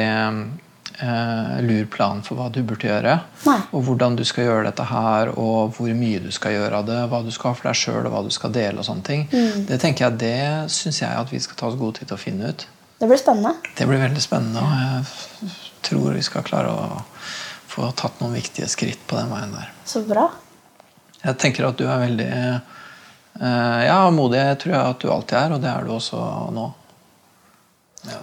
[1.01, 3.15] eh, lurplan for hva du burde gjøre.
[3.47, 3.57] Nei.
[3.75, 6.99] Og hvordan du skal gjøre dette her, og hvor mye du skal gjøre av det.
[7.11, 8.79] Hva du skal ha for deg sjøl, og hva du skal dele.
[8.79, 9.25] og sånne ting.
[9.31, 9.65] Mm.
[9.69, 12.21] Det tenker jeg, det syns jeg at vi skal ta oss god tid til å
[12.21, 12.67] finne ut.
[13.01, 13.55] Det blir spennende.
[13.77, 15.55] Det blir veldig spennende, og jeg
[15.87, 16.99] tror vi skal klare å
[17.71, 19.71] få tatt noen viktige skritt på den veien der.
[19.89, 20.27] Så bra.
[21.21, 25.55] Jeg tenker at du er veldig eh, Ja, modig tror jeg at du alltid er,
[25.55, 26.21] og det er du også
[26.53, 26.67] nå.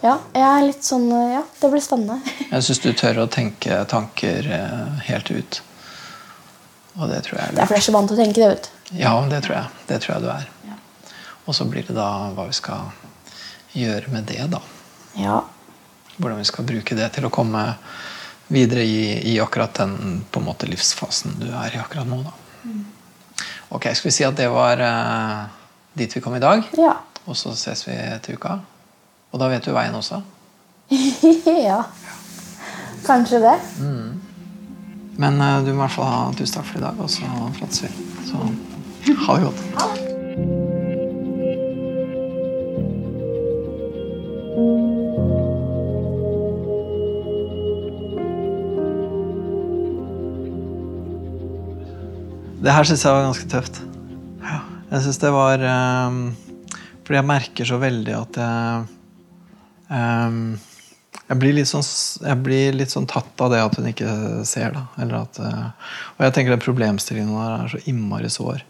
[0.03, 2.19] Ja, jeg er litt sånn uh, Ja, det blir spennende.
[2.53, 5.61] Jeg syns du tør å tenke tanker eh, helt ut.
[6.99, 7.69] Og det tror jeg er Det er lurt.
[7.69, 8.71] fordi jeg er så vant til å tenke det ut.
[8.99, 9.83] Ja, det tror jeg.
[9.87, 10.49] Det tror jeg du er.
[11.49, 12.91] Og så blir det da hva vi skal
[13.79, 14.59] gjøre med det, da.
[15.17, 15.37] Ja.
[16.17, 17.63] Hvordan vi skal bruke det til å komme
[18.53, 22.19] videre i, i akkurat den på en måte livsfasen du er i akkurat nå.
[22.27, 22.35] da.
[23.69, 25.47] Ok, Skal vi si at det var uh,
[25.97, 26.67] dit vi kom i dag?
[26.81, 26.97] Ja.
[27.29, 28.59] Og så ses vi til uka?
[29.33, 30.23] Og da vet du veien også?
[31.69, 31.83] ja.
[33.05, 33.57] Kanskje det.
[35.19, 37.29] Men uh, du må i hvert fall ha tusen takk for i dag, og så
[37.59, 37.93] prates vi.
[38.29, 38.41] Så
[39.27, 40.09] ha det godt.
[52.59, 53.79] Det her syns jeg var ganske tøft.
[54.89, 56.15] Jeg syns det var eh,
[57.05, 58.98] Fordi jeg merker så veldig at jeg
[61.29, 61.85] jeg blir, sånn,
[62.25, 64.09] jeg blir litt sånn tatt av det at hun ikke
[64.49, 64.73] ser.
[64.73, 64.87] Da.
[65.21, 68.65] At, eh, og jeg tenker den problemstillingen der er så innmari sår.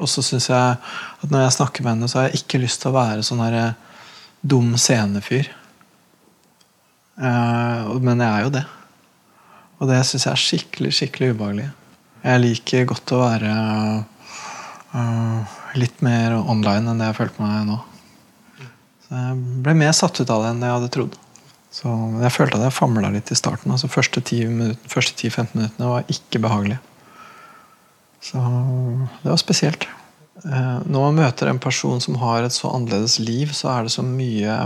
[0.00, 2.80] Og så syns jeg at når jeg snakker med henne, så har jeg ikke lyst
[2.80, 4.06] til å være sånn der eh,
[4.40, 5.50] dum scenefyr.
[7.20, 8.64] Eh, men jeg er jo det.
[9.80, 11.68] Og det syns jeg er skikkelig, skikkelig ubehagelig.
[12.24, 13.52] Jeg liker godt å være
[15.80, 17.78] litt mer online enn det jeg følte meg nå.
[19.10, 21.16] Jeg ble mer satt ut av det enn jeg hadde trodd.
[21.70, 23.70] Så jeg følte at jeg famla litt i starten.
[23.70, 26.80] altså Første 10-15 minuttene var ikke behagelige.
[28.20, 28.42] Så
[29.22, 29.86] det var spesielt.
[30.44, 33.94] Eh, når man møter en person som har et så annerledes liv, så er det
[33.94, 34.56] så mye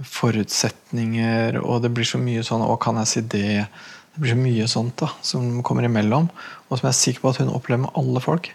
[0.00, 3.66] forutsetninger, og det blir så mye sånn 'Å, kan jeg si det?'
[4.10, 6.28] Det blir så mye sånt da, som kommer imellom,
[6.68, 8.50] og som jeg er sikker på at hun opplever med alle folk.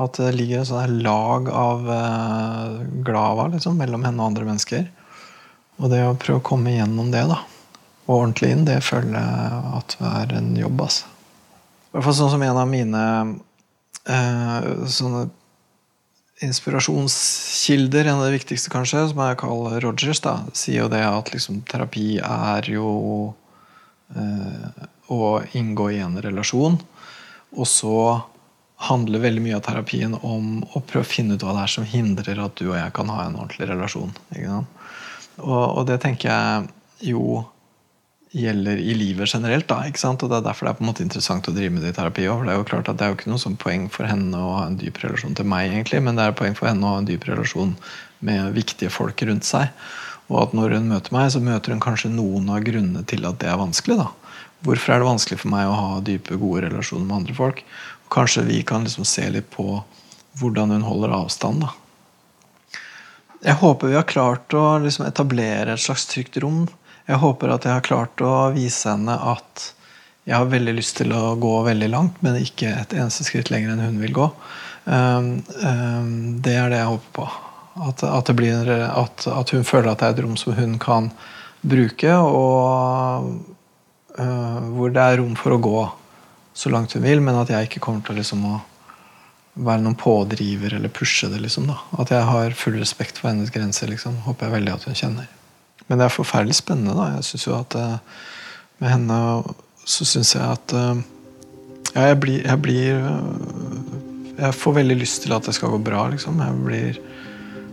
[0.00, 4.86] At det ligger et sånt lag av uh, glava liksom, mellom henne og andre mennesker.
[5.82, 7.42] Og det å prøve å komme gjennom det da,
[8.06, 10.82] og ordentlig inn, det føler jeg at det er en jobb.
[10.86, 13.04] I hvert fall sånn som en av mine
[14.08, 15.26] uh, sånne
[16.42, 21.30] inspirasjonskilder, en av de viktigste kanskje, som er Carl Rogers, da, sier jo det at
[21.34, 22.88] liksom, terapi er jo
[24.16, 25.28] eh, å
[25.58, 26.80] inngå i en relasjon.
[27.52, 27.96] Og så
[28.82, 31.86] handler veldig mye av terapien om å prøve å finne ut hva det er som
[31.86, 34.14] hindrer at du og jeg kan ha en ordentlig relasjon.
[35.38, 37.42] Og, og, det tenker jeg jo
[38.32, 39.68] gjelder i livet generelt.
[39.68, 39.82] Da?
[39.84, 41.96] Og Det er derfor det er på en måte interessant å drive med det i
[41.98, 42.46] terapi òg.
[42.46, 44.54] Det er jo klart at det er jo ikke noe sånn poeng for henne å
[44.56, 47.02] ha en dyp relasjon til meg, egentlig, men det er poeng for henne å ha
[47.02, 47.76] en dyp relasjon
[48.24, 49.68] med viktige folk rundt seg.
[50.32, 53.40] Og at når hun møter meg, så møter hun kanskje noen av grunnene til at
[53.42, 54.00] det er vanskelig.
[54.00, 54.08] da.
[54.62, 57.64] Hvorfor er det vanskelig for meg å ha dype, gode relasjoner med andre folk?
[58.12, 59.80] Kanskje vi kan liksom se litt på
[60.40, 61.64] hvordan hun holder avstand.
[61.64, 61.72] da.
[63.42, 66.66] Jeg håper vi har klart å liksom etablere et slags trygt rom
[67.08, 69.70] jeg håper at jeg har klart å vise henne at
[70.22, 73.74] jeg har veldig lyst til å gå veldig langt, men ikke et eneste skritt lenger
[73.74, 74.28] enn hun vil gå.
[74.84, 75.32] Um,
[75.66, 77.26] um, det er det jeg håper på.
[77.82, 81.08] At, at, blir, at, at, hun føler at det er et rom som hun kan
[81.66, 83.32] bruke, og
[84.20, 85.82] uh, hvor det er rom for å gå
[86.54, 88.58] så langt hun vil, men at jeg ikke kommer til liksom å
[89.54, 91.40] være noen pådriver eller pushe det.
[91.44, 93.90] Liksom, at jeg har full respekt for hennes grenser.
[93.92, 94.22] Liksom.
[94.26, 95.30] Håper jeg veldig at hun kjenner.
[95.88, 96.96] Men det er forferdelig spennende.
[96.96, 97.10] da.
[97.16, 97.96] Jeg synes jo at eh,
[98.82, 99.18] Med henne
[99.84, 101.02] så syns jeg at eh,
[101.92, 105.82] Ja, jeg blir, jeg blir eh, Jeg får veldig lyst til at det skal gå
[105.82, 106.40] bra, liksom.
[106.40, 107.02] Jeg blir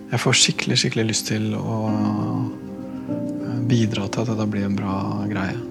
[0.09, 1.79] Jeg får skikkelig, skikkelig lyst til å
[3.69, 4.95] bidra til at dette blir en bra
[5.29, 5.68] greie.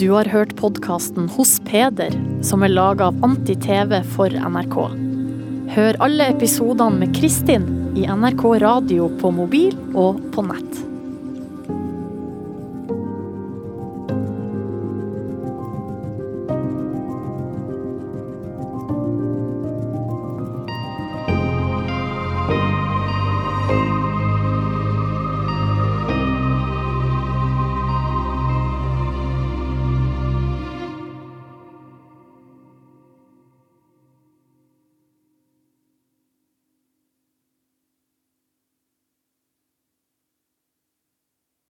[0.00, 4.76] Du har hørt podkasten Hos Peder, som er laga av Anti-TV for NRK.
[5.74, 7.66] Hør alle episodene med Kristin
[8.00, 10.80] i NRK radio på mobil og på nett.